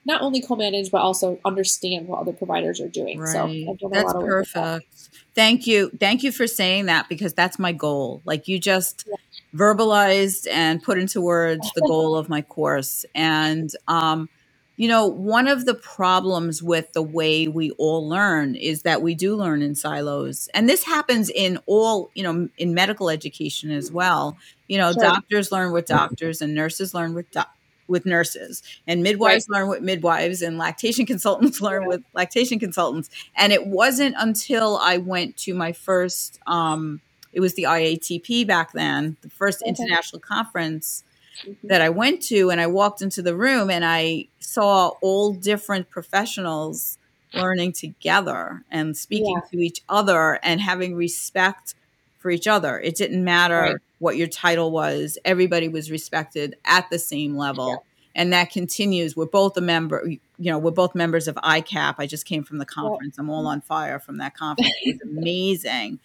[0.05, 3.65] not only co-manage but also understand what other providers are doing so Right.
[3.69, 4.53] I've done a That's lot of work that.
[4.53, 4.87] perfect.
[5.35, 5.91] Thank you.
[6.01, 8.23] Thank you for saying that because that's my goal.
[8.25, 9.17] Like you just Yeah.
[9.55, 13.05] verbalized and put into words the goal of my course.
[13.15, 14.29] And um,
[14.77, 19.15] you know, one of the problems with the way we all learn is that we
[19.15, 20.49] do learn in silos.
[20.53, 24.37] And this happens in all, you know, in medical education as well.
[24.69, 25.03] You know, sure.
[25.03, 27.43] doctors learn with doctors and nurses learn with do-
[27.89, 29.61] with nurses and midwives right.
[29.61, 31.89] learn with midwives and lactation consultants learn yeah.
[31.89, 33.11] with lactation consultants.
[33.37, 37.01] And it wasn't until I went to my first um
[37.33, 39.69] it was the IATP back then, the first okay.
[39.69, 41.05] international conference
[41.43, 41.67] mm-hmm.
[41.69, 45.91] that I went to, and I walked into the room and I saw all different
[45.91, 46.97] professionals
[47.35, 49.51] learning together and speaking yeah.
[49.51, 51.75] to each other and having respect
[52.19, 52.81] for each other.
[52.81, 53.77] It didn't matter right.
[53.99, 57.69] What your title was, everybody was respected at the same level.
[57.69, 57.77] Yeah.
[58.15, 59.15] And that continues.
[59.15, 61.97] We're both a member, you know, we're both members of ICAP.
[61.99, 63.19] I just came from the conference.
[63.19, 64.73] I'm all on fire from that conference.
[64.83, 65.99] It was amazing.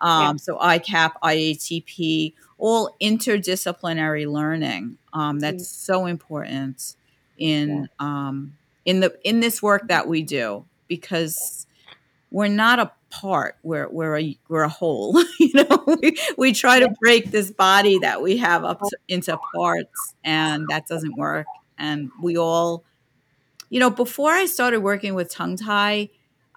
[0.00, 4.98] Um, so ICAP, IATP, all interdisciplinary learning.
[5.12, 5.66] Um, that's mm.
[5.66, 6.96] so important
[7.36, 8.06] in yeah.
[8.28, 11.66] um, in the in this work that we do because
[12.30, 16.78] we're not a part we're we're a we're a whole you know we, we try
[16.78, 21.46] to break this body that we have up to, into parts and that doesn't work
[21.78, 22.84] and we all
[23.70, 26.08] you know before i started working with tongue tie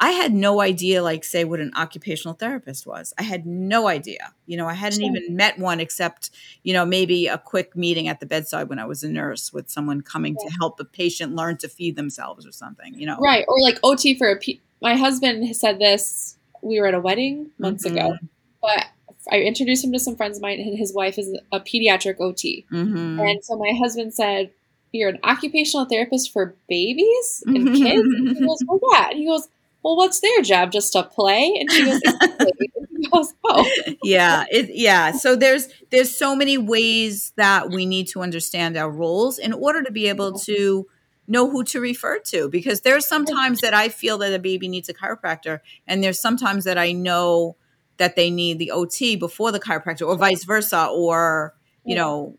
[0.03, 3.13] I had no idea, like, say, what an occupational therapist was.
[3.19, 4.33] I had no idea.
[4.47, 6.31] You know, I hadn't even met one except,
[6.63, 9.69] you know, maybe a quick meeting at the bedside when I was a nurse with
[9.69, 13.17] someone coming to help a patient learn to feed themselves or something, you know.
[13.19, 13.45] Right.
[13.47, 14.39] Or like OT for a.
[14.39, 16.35] P- My husband said this.
[16.61, 17.97] We were at a wedding months mm-hmm.
[17.97, 18.17] ago,
[18.61, 18.85] but
[19.31, 22.65] I introduced him to some friends of mine, and his wife is a pediatric OT.
[22.71, 23.19] Mm-hmm.
[23.19, 24.51] And so my husband said,
[24.91, 28.01] You're an occupational therapist for babies and kids?
[28.01, 29.09] and he goes, Well, yeah.
[29.09, 29.47] And he goes,
[29.83, 30.71] well, what's their job?
[30.71, 31.55] Just to play?
[31.59, 32.01] And she goes,
[33.11, 33.69] goes oh.
[34.03, 35.11] yeah, it, yeah.
[35.11, 39.81] So there's there's so many ways that we need to understand our roles in order
[39.83, 40.87] to be able to
[41.31, 44.89] know who to refer to because there's sometimes that I feel that a baby needs
[44.89, 47.55] a chiropractor and there's sometimes that I know
[47.97, 52.37] that they need the OT before the chiropractor or vice versa or you know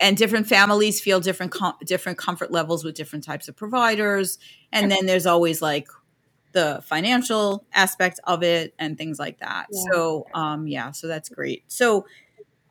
[0.00, 4.38] and different families feel different com- different comfort levels with different types of providers
[4.72, 5.86] and then there's always like
[6.52, 9.66] the financial aspect of it and things like that.
[9.70, 9.82] Yeah.
[9.92, 11.62] so um yeah so that's great.
[11.68, 12.04] So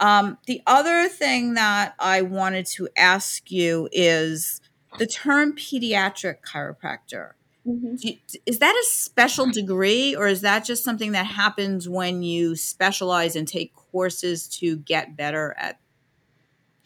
[0.02, 4.60] um the other thing that i wanted to ask you is
[5.00, 7.32] the term pediatric chiropractor
[7.66, 7.96] mm-hmm.
[8.00, 12.58] you, is that a special degree or is that just something that happens when you
[12.58, 15.80] specialize and take courses to get better at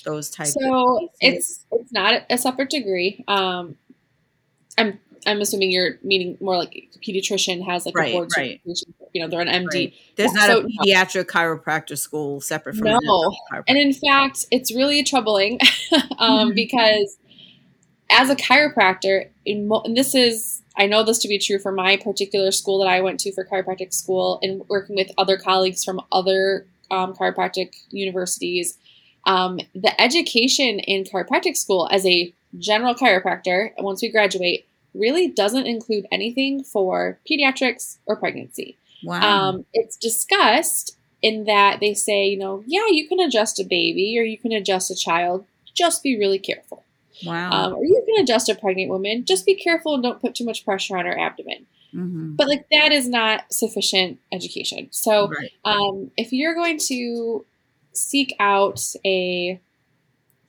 [0.06, 0.56] those types.
[0.56, 3.25] Of so it's it's not a separate degree.
[3.28, 3.75] Um,
[4.78, 8.62] I'm I'm assuming you're meaning more like a pediatrician has like right, a board right.
[9.14, 9.74] You know, they're an MD.
[9.74, 9.94] Right.
[10.16, 11.24] There's not so, a pediatric no.
[11.24, 13.36] chiropractor school separate from no.
[13.68, 15.60] And in fact, it's really troubling
[16.18, 16.56] um, mm-hmm.
[16.56, 17.18] because
[18.10, 21.72] as a chiropractor, in mo- and this is I know this to be true for
[21.72, 25.84] my particular school that I went to for chiropractic school, and working with other colleagues
[25.84, 28.78] from other um, chiropractic universities
[29.26, 35.66] um, the education in chiropractic school as a general chiropractor, once we graduate, really doesn't
[35.66, 38.78] include anything for pediatrics or pregnancy.
[39.04, 39.22] Wow.
[39.22, 44.16] Um, it's discussed in that they say, you know, yeah, you can adjust a baby
[44.18, 45.46] or you can adjust a child.
[45.74, 46.84] Just be really careful.
[47.26, 47.52] Wow.
[47.52, 49.26] Um, or you can adjust a pregnant woman.
[49.26, 51.66] Just be careful and don't put too much pressure on her abdomen.
[51.94, 52.36] Mm-hmm.
[52.36, 54.90] But like that is not sufficient education.
[54.92, 55.52] So right.
[55.64, 57.46] um, if you're going to
[57.94, 59.60] seek out a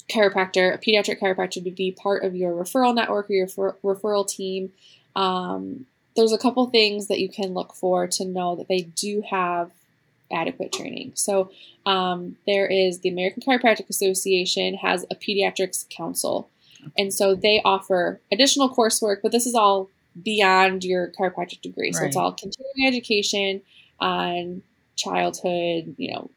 [0.08, 4.72] chiropractor, a pediatric chiropractor to be part of your referral network or your referral team.
[5.14, 9.22] Um, there's a couple things that you can look for to know that they do
[9.28, 9.70] have
[10.32, 11.12] adequate training.
[11.14, 11.50] So
[11.84, 16.48] um, there is the American Chiropractic Association has a pediatrics council,
[16.96, 19.90] and so they offer additional coursework, but this is all
[20.22, 21.92] beyond your chiropractic degree.
[21.92, 22.08] So right.
[22.08, 23.62] it's all continuing education
[24.00, 24.62] on
[24.96, 26.30] childhood, you know,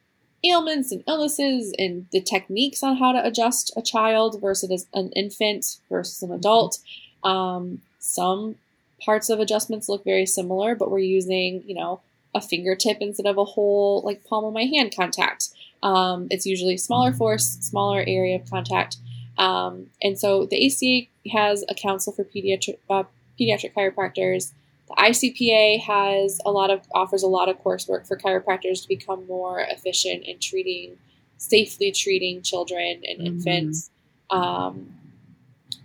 [0.44, 5.78] ailments and illnesses and the techniques on how to adjust a child versus an infant
[5.90, 6.80] versus an adult.
[7.24, 8.56] Um, some
[9.04, 12.02] parts of adjustments look very similar, but we're using, you know,
[12.36, 15.50] a fingertip instead of a whole like palm of my hand contact.
[15.82, 18.98] Um, it's usually smaller force, smaller area of contact.
[19.38, 23.04] Um, and so the ACA has a council for pediatric uh,
[23.40, 24.52] pediatric chiropractors.
[24.90, 29.26] The ICPA has a lot of offers a lot of coursework for chiropractors to become
[29.28, 30.98] more efficient in treating
[31.38, 33.26] safely treating children and mm-hmm.
[33.26, 33.90] infants.
[34.30, 34.94] Um,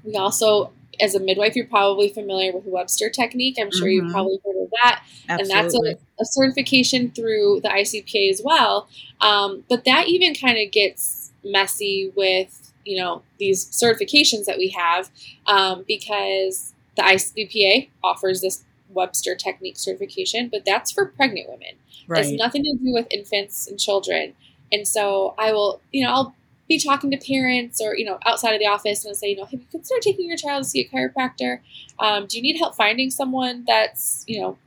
[0.02, 3.56] we also, as a midwife, you're probably familiar with the Webster technique.
[3.58, 4.06] I'm sure mm-hmm.
[4.06, 5.40] you've probably heard of that, Absolutely.
[5.40, 8.88] and that's a, a, certification through the ICPA as well.
[9.20, 14.68] Um, but that even kind of gets messy with you know these certifications that we
[14.70, 15.10] have
[15.46, 18.64] um, because the ICPA offers this
[18.94, 21.74] Webster Technique certification, but that's for pregnant women.
[22.06, 22.24] Right.
[22.24, 24.34] has nothing to do with infants and children.
[24.70, 26.34] And so I will, you know, I'll
[26.68, 29.36] be talking to parents or, you know, outside of the office and I'll say, you
[29.36, 31.60] know, have you considered taking your child to see a chiropractor?
[31.98, 34.58] Um, do you need help finding someone that's, you know,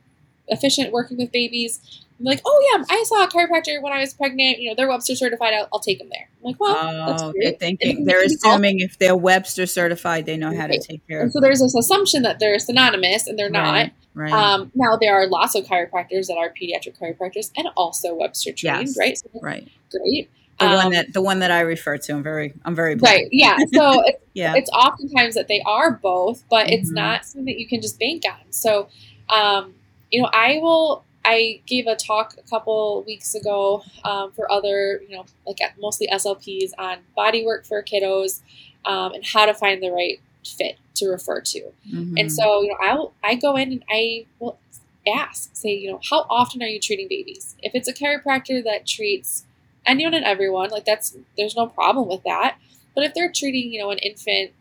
[0.48, 2.04] efficient working with babies?
[2.18, 4.58] I'm like, oh yeah, I saw a chiropractor when I was pregnant.
[4.58, 5.54] You know, they're Webster certified.
[5.54, 6.28] I'll, I'll take them there.
[6.38, 6.76] I'm like, well,
[7.20, 11.22] oh, they're thinking they're assuming if they're Webster certified, they know how to take care
[11.22, 11.32] and.
[11.32, 14.32] So there's this assumption that they're synonymous, and they're right, not.
[14.32, 14.32] Right.
[14.32, 18.88] Um, now there are lots of chiropractors that are pediatric chiropractors and also Webster trained,
[18.88, 19.16] yes, right?
[19.16, 19.68] So right.
[19.92, 20.28] Great.
[20.58, 23.28] The um, one that the one that I refer to, I'm very I'm very right.
[23.30, 23.58] Yeah.
[23.72, 24.54] So it's, yeah.
[24.56, 26.74] it's oftentimes that they are both, but mm-hmm.
[26.74, 28.50] it's not something that you can just bank on.
[28.50, 28.88] So,
[29.28, 29.74] um,
[30.10, 35.02] you know, I will I gave a talk a couple weeks ago um, for other,
[35.06, 38.40] you know, like mostly SLPs on body work for kiddos
[38.86, 41.60] um, and how to find the right fit to refer to.
[41.92, 42.16] Mm-hmm.
[42.16, 44.58] And so, you know, I I go in and I will
[45.06, 47.56] ask, say, you know, how often are you treating babies?
[47.62, 49.44] If it's a chiropractor that treats
[49.84, 52.56] anyone and everyone, like that's there's no problem with that.
[52.94, 54.52] But if they're treating, you know, an infant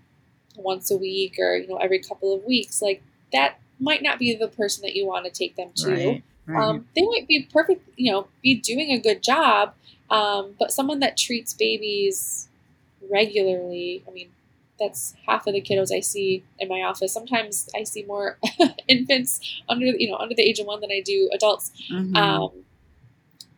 [0.58, 3.02] once a week or you know every couple of weeks, like
[3.32, 5.92] that might not be the person that you want to take them to.
[5.92, 6.24] Right.
[6.48, 6.64] Right.
[6.64, 9.74] Um, they might be perfect, you know, be doing a good job,
[10.10, 12.48] um, but someone that treats babies
[13.12, 14.30] regularly, I mean,
[14.80, 17.14] that's half of the kiddos I see in my office.
[17.14, 18.38] Sometimes I see more
[18.88, 21.72] infants under, you know, under the age of one than I do adults.
[21.92, 22.16] Mm-hmm.
[22.16, 22.52] Um,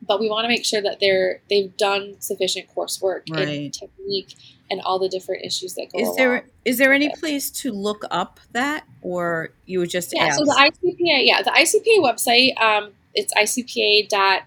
[0.10, 3.48] but we want to make sure that they're they've done sufficient coursework right.
[3.48, 4.36] in technique
[4.72, 6.00] and all the different issues that go.
[6.00, 10.26] Is there is there any place to look up that, or you would just yeah?
[10.26, 10.40] Ask?
[10.40, 14.46] So the ICPA, yeah, the ICPA website, um, it's icpa.com,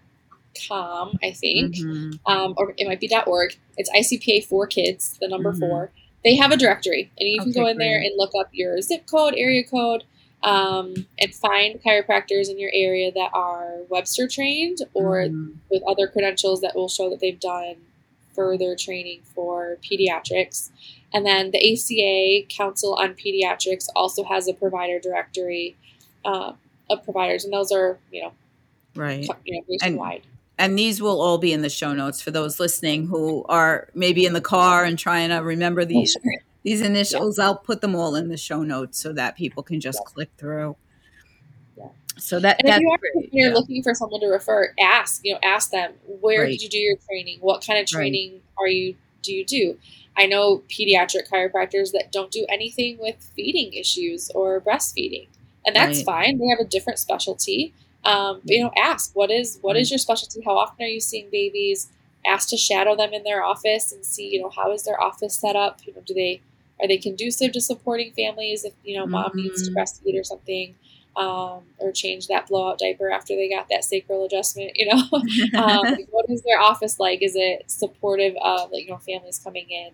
[1.23, 2.11] I think, mm-hmm.
[2.31, 3.57] um, or it might be .org.
[3.77, 5.61] It's ICPA for kids, the number Mhm.
[5.61, 5.93] four.
[6.25, 9.07] They have a directory, and you can go in there and look up your zip
[9.07, 10.05] code, area code,
[10.43, 15.55] um, and find chiropractors in your area that are Webster trained or Mhm.
[15.71, 17.77] with other credentials that will show that they've done
[18.35, 20.71] further training for pediatrics.
[21.13, 25.77] And then the ACA Council on Pediatrics also has a provider directory
[26.25, 26.53] uh,
[26.89, 28.33] of providers, and those are you know,
[28.95, 29.29] right.
[29.45, 30.23] you know nationwide.
[30.59, 34.25] And these will all be in the show notes for those listening who are maybe
[34.25, 36.43] in the car and trying to remember these Sure.
[36.63, 37.39] These initials.
[37.39, 40.13] I'll put them all in the show notes so that people can just Yeah.
[40.13, 40.77] click through.
[41.77, 41.89] Yeah.
[42.19, 43.33] So that And if that's you are great.
[43.33, 43.55] you're yeah.
[43.55, 46.51] looking for someone to refer, ask you know ask them where Right.
[46.51, 47.39] did you do your training?
[47.41, 47.89] What kind of Right.
[48.01, 49.79] training are you do you do?
[50.17, 55.29] I know pediatric chiropractors that don't do anything with feeding issues or breastfeeding,
[55.65, 56.07] and that's Right.
[56.27, 56.39] fine.
[56.39, 57.73] They have a different specialty.
[58.05, 60.43] Um, but, you know, ask what is what is your specialty?
[60.45, 61.89] How often are you seeing babies?
[62.27, 65.35] Ask to shadow them in their office and see you know how is their office
[65.35, 65.81] set up.
[65.87, 66.41] You know, do they
[66.83, 69.75] are they conducive to supporting families if you know mom needs to Mhm.
[69.75, 70.75] breastfeed or something?
[71.15, 74.73] um, or change that blowout diaper after they got that sacral adjustment.
[74.75, 75.03] You know,
[75.61, 77.23] um, like, what is their office like?
[77.23, 79.91] Is it supportive of like you know families coming in?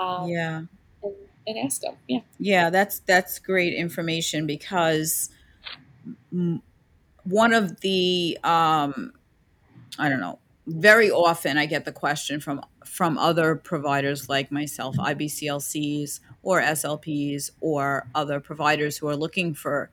[0.00, 0.62] Um, yeah.
[1.02, 1.14] and,
[1.46, 1.94] and ask them.
[2.08, 5.30] Yeah, Yeah, that's that's great information because
[6.32, 6.60] mm,
[7.24, 9.12] one of the um,
[9.98, 10.38] I don't know.
[10.68, 17.50] Very often, I get the question from from other providers like myself, IBCLCs or SLPs
[17.60, 19.90] or other providers who are looking for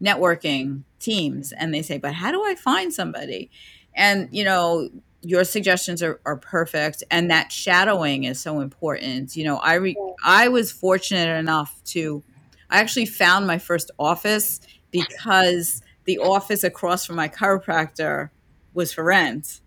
[0.00, 3.50] networking teams, and they say, "But how do I find somebody?"
[3.92, 4.88] And you know,
[5.22, 9.34] your suggestions are, are perfect, and that shadowing is so important.
[9.34, 12.22] You know, I re- I was fortunate enough to
[12.70, 14.60] I actually found my first office
[14.92, 18.30] because the office across from my chiropractor
[18.74, 19.60] was for rent.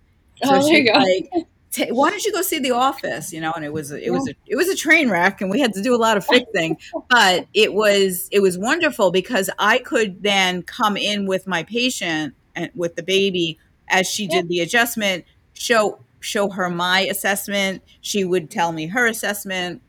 [0.46, 1.00] Oh, there she's you go.
[1.00, 3.32] Like, "Ta- why don't you go see the office?
[3.32, 5.50] You know, and it was a, it was a, it was a train wreck, and
[5.50, 6.78] we had to do a lot of fixing.
[7.10, 12.34] but it was it was wonderful because I could then come in with my patient
[12.56, 13.58] and with the baby
[13.88, 17.84] as she did the adjustment, show show her my assessment.
[18.02, 19.82] She would tell me her assessment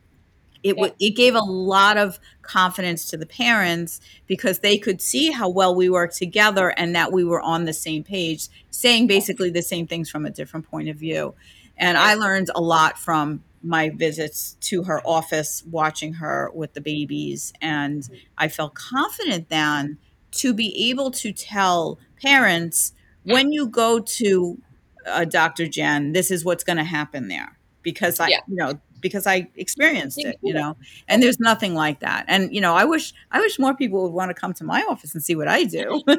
[0.63, 5.31] it wa it gave a lot of confidence to the parents because they could see
[5.31, 9.49] how well we worked together and that we were on the same page saying basically
[9.49, 11.33] the same things from a different point of view
[11.81, 16.81] and i learned a lot from my visits to her office watching her with the
[16.81, 17.53] babies.
[17.61, 18.07] And
[18.37, 19.97] i felt confident then
[20.41, 24.57] to be able to tell parents when you go to
[25.05, 27.57] uh, dr jen this is what's going to happen there.
[27.83, 28.39] Because i Yeah.
[28.47, 30.53] you know because i experienced it you.
[30.53, 30.77] know?
[31.07, 32.25] And there's nothing like that.
[32.27, 34.81] And you know i wish i wish more people would want to come to my
[34.89, 36.01] office and see what i do.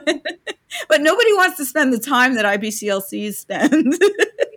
[0.88, 3.94] But nobody wants to spend the time that ibclcs spend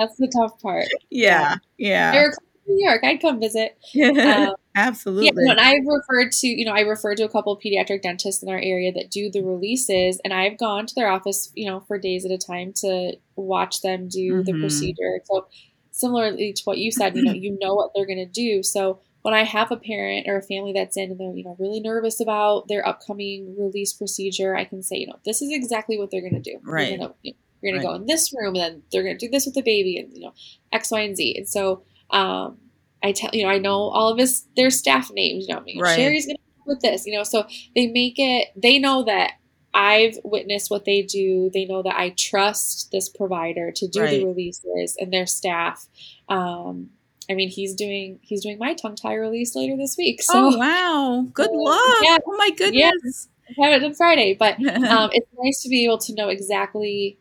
[0.00, 0.86] That's the tough part.
[1.10, 2.32] yeah yeah are
[2.70, 3.78] New York, I'd come visit.
[4.30, 5.44] Um, Absolutely.
[5.44, 8.42] Yeah, and I've referred to, you know, I referred to a couple of pediatric dentists
[8.42, 11.80] in our area that do the releases, and I've gone to their office, you know,
[11.80, 14.42] for days at a time to watch them do mm-hmm.
[14.44, 15.20] the procedure.
[15.24, 15.48] So
[15.90, 18.62] similarly to what you said, you know, you know what they're going to do.
[18.62, 21.56] So when I have a parent or a family that's in and they're, you know,
[21.58, 25.98] really nervous about their upcoming release procedure, I can say, you know, this is exactly
[25.98, 26.58] what they're going to do.
[26.62, 26.96] Right.
[26.96, 27.82] Going you know, to right.
[27.82, 30.12] go in this room and then they're going to do this with the baby and,
[30.14, 30.34] you know,
[30.72, 31.34] X, Y, and Z.
[31.36, 32.58] And so, um,
[33.02, 35.46] I tell you know I know all of his their staff names.
[35.48, 35.96] You know, I mean, right.
[35.96, 37.06] Sherry's gonna come with this.
[37.06, 38.48] You know, so they make it.
[38.56, 39.32] They know that
[39.72, 41.50] I've witnessed what they do.
[41.52, 44.10] They know that I trust this provider to do right.
[44.10, 45.86] the releases and their staff.
[46.28, 46.90] Um,
[47.30, 50.22] I mean, he's doing he's doing my tongue tie release later this week.
[50.22, 51.96] So, oh wow, good luck!
[52.02, 55.68] Yeah, oh my goodness, yeah, I have it on Friday, but um, it's nice to
[55.68, 57.18] be able to know exactly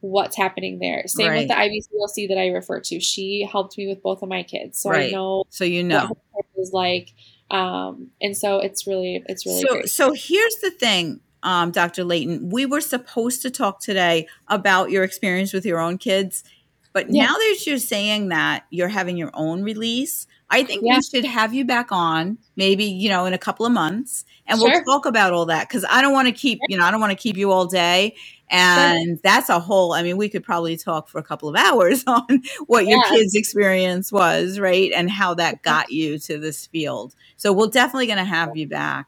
[0.00, 1.02] what's happening there.
[1.06, 1.38] Same right.
[1.40, 3.00] with the IBCLC that I refer to.
[3.00, 5.08] She helped me with both of my kids, so right.
[5.08, 5.44] I know.
[5.50, 6.16] So you know
[6.56, 7.12] is like,
[7.50, 9.72] um, and so it's really it's really so.
[9.72, 9.88] Great.
[9.88, 12.04] So here's the thing, um, Dr.
[12.04, 12.50] Leighton.
[12.50, 16.44] We were supposed to talk today about your experience with your own kids,
[16.92, 17.26] but yeah.
[17.26, 20.96] now that you're saying that you're having your own release, I think yeah.
[20.96, 24.58] we should have you back on maybe, you know, in a couple of months and
[24.58, 24.68] sure.
[24.68, 27.00] we'll talk about all that because I don't want to keep, you know, I don't
[27.00, 28.16] want to keep you all day.
[28.50, 32.02] And that's a whole, I mean, we could probably talk for a couple of hours
[32.06, 33.10] on what your yeah.
[33.10, 34.90] kids' experience was, right?
[34.94, 37.14] And how that got you to this field.
[37.36, 39.06] So we're definitely going to have you back.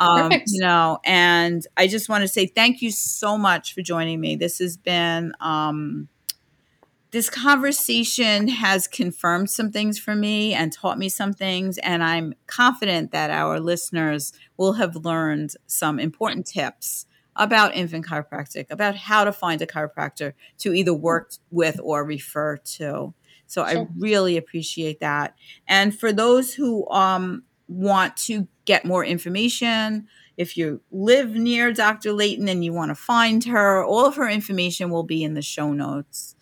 [0.00, 4.20] Um, you know, and I just want to say thank you so much for joining
[4.20, 4.36] me.
[4.36, 6.08] This has been, um,
[7.10, 11.76] this conversation has confirmed some things for me and taught me some things.
[11.78, 17.04] And I'm confident that our listeners will have learned some important tips
[17.36, 22.56] about infant chiropractic, about how to find a chiropractor to either work with or refer
[22.56, 23.14] to.
[23.46, 23.82] So sure.
[23.82, 25.34] I really appreciate that.
[25.66, 32.12] And for those who um, want to get more information, if you live near Dr.
[32.12, 35.42] Leighton and you want to find her, all of her information will be in the
[35.42, 36.34] show notes.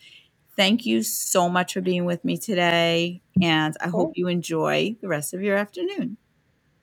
[0.57, 3.23] Thank you so much for being with me today.
[3.41, 6.19] And I hope you enjoy the rest of your afternoon.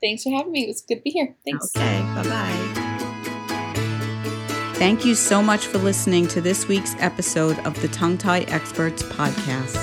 [0.01, 0.63] Thanks for having me.
[0.63, 1.35] It was good to be here.
[1.45, 1.75] Thanks.
[1.75, 2.01] Okay.
[2.15, 2.86] Bye bye.
[4.77, 9.01] Thank you so much for listening to this week's episode of the Tongue Tie Experts
[9.01, 9.73] podcast.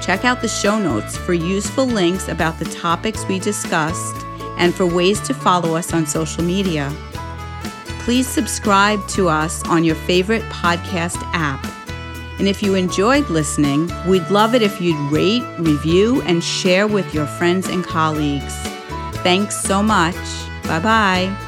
[0.00, 4.16] Check out the show notes for useful links about the topics we discussed
[4.56, 6.90] and for ways to follow us on social media.
[8.00, 11.62] Please subscribe to us on your favorite podcast app.
[12.38, 17.12] And if you enjoyed listening, we'd love it if you'd rate, review, and share with
[17.12, 18.54] your friends and colleagues.
[19.22, 20.16] Thanks so much.
[20.62, 21.45] Bye bye.